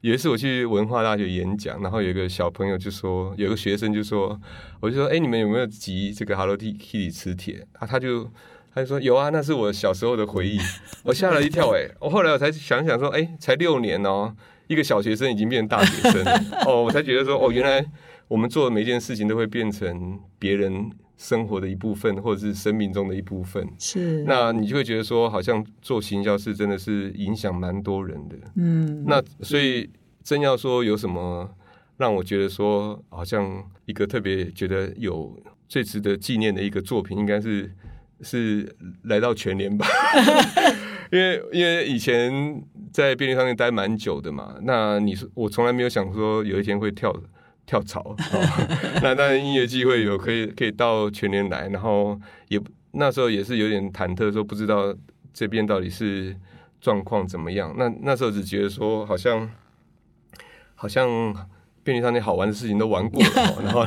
[0.00, 4.38] 有一次我去文化大学演讲，然后有一个小朋友就说，有个学生就说，
[4.80, 7.86] 我就说，哎，你们有没有集这个 Hello Kitty 磁铁啊？
[7.86, 8.30] 他就。
[8.72, 10.56] 他就说有啊，那是我小时候的回忆，
[11.02, 11.90] 我吓了一跳哎！
[11.98, 14.32] 我后来我才想想说，哎，才六年哦，
[14.68, 16.24] 一个小学生已经变大学生
[16.64, 17.84] 哦，我才觉得说，哦，原来
[18.30, 23.68] 我们做的每一件事情都会变成别人生活的一部分，或者是生命中的一部分。
[23.76, 28.36] 是，那你就会觉得说，好像做行销是真的是影响蛮多人的。
[28.54, 29.90] 嗯，那所以
[30.22, 31.50] 真要说有什么
[31.96, 35.36] 让我觉得说，好像一个特别觉得有
[35.68, 37.68] 最值得纪念的一个作品，应该是
[38.20, 38.72] 是
[39.02, 39.84] 来到全联吧。
[41.10, 42.62] 因为因为以前
[42.92, 47.12] 在便利商店待蛮久的嘛，那你说我从来没有想说有一天会跳
[47.70, 48.16] 跳槽，哦、
[49.00, 52.60] 那那音乐机会有可以可以到全年来，然后也
[52.90, 54.92] 那时候也是有点忐忑，说不知道
[55.32, 56.36] 这边到底是
[56.80, 57.72] 状况怎么样。
[57.78, 59.48] 那那时候只觉得说好像
[60.74, 61.08] 好像
[61.84, 63.86] 便利商店好玩的事情都玩过了， 哦然后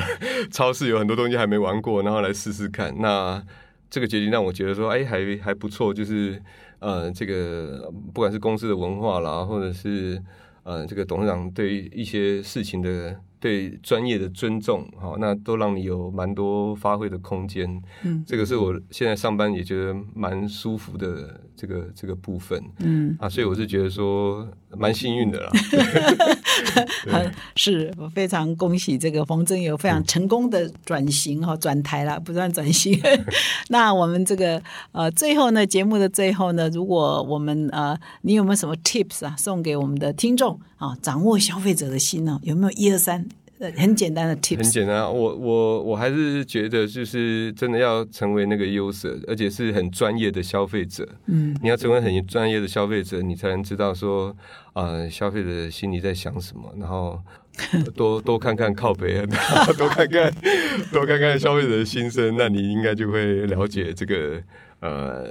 [0.50, 2.94] 超市有很多东西还没玩过，然后来试试看。
[3.00, 3.44] 那
[3.90, 6.40] 这个决定让我觉得说，哎，还还不错，就是。
[6.80, 10.22] 呃，这个不管是公司的文化啦，或者是
[10.64, 17.82] 呃，这个董事长对一些事情的对专业的尊重，好，那都让你有蛮多发挥的空间。
[18.02, 22.62] 嗯，这个是我现在上班也觉得蛮舒服的这个这个部分。
[22.78, 24.46] 嗯，啊，所以我是觉得说
[24.76, 25.50] 蛮幸运的啦。
[27.06, 32.98] 很是我非常恭喜这个冯真有非常成功的转型哈、转台了，不断转型。
[33.68, 42.40] 那我们这个呃最后呢，节目的最后呢，如果我们呃你有没有什么 tips 啊，送给我们的听众啊，掌握消费者的心呢？
[42.42, 43.28] 有没有一二三？
[43.64, 51.08] 呃，很简单的 tips，很简单啊，我我我还是觉得就是真的要成为那个 user，而且是很专业的消费者。
[51.26, 54.36] 嗯，你要成为很专业的消费者，你才能知道说，
[54.74, 57.18] 呃，消费者心里在想什么，然后
[57.94, 59.24] 多多看看靠北，
[59.78, 60.30] 多看看
[60.92, 64.42] 多看看消费者的心声，那你应该就会了解这个
[64.80, 65.24] 呃，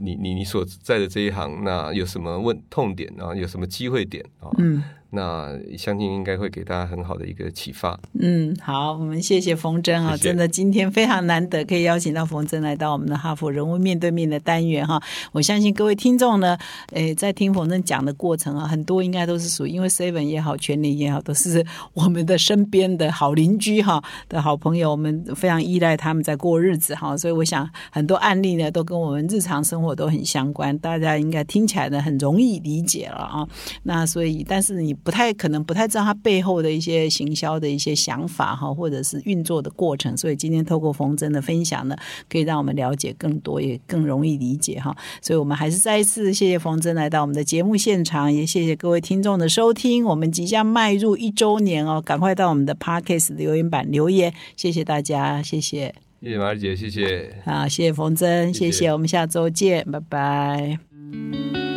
[0.00, 4.50] 你你你所在的这一行，那有什么问痛点啊，有什么机会点啊？
[4.58, 4.82] 嗯。
[5.16, 7.98] 那相信应该会给大家很好的一个启发。
[8.20, 15.02] 嗯，好，我们谢谢冯真啊，谢谢真的今天非常难得可以邀请到冯真来到我们的哈佛人物面对面的单元哈。
[15.32, 16.58] 我相信各位听众呢，
[16.92, 21.64] 诶，在听冯真讲的过程啊，很多应该都是属于因为 Seven 也好，全联也好，都是
[21.94, 33.48] 我们的身边的好邻居哈的好朋友，我们非常依赖他们在过日子哈，所以我想很多案例呢都跟我们日常生活都很相关，大家应该听起来呢很容易理解了啊。
[33.84, 40.16] 那所以，但是你不太可能不太知道它背后的一些行销的一些想法哈，或者是运作的过程。
[40.16, 41.96] 所以今天透过冯真的分享呢，
[42.28, 44.96] 可以让我们了解更多，也更容易理解哈。
[45.22, 50.04] 所以我们还是再一次谢谢冯真来到我们的节目现场，也谢谢各位听众的收听。
[50.04, 57.32] 我们即将迈入一周年哦，赶快到我们的 Podcast 留言板留言，谢谢大家，谢谢谢谢马儿姐，谢谢。
[57.44, 61.75] 啊，谢谢冯真，谢谢谢谢，我们下周见，拜拜。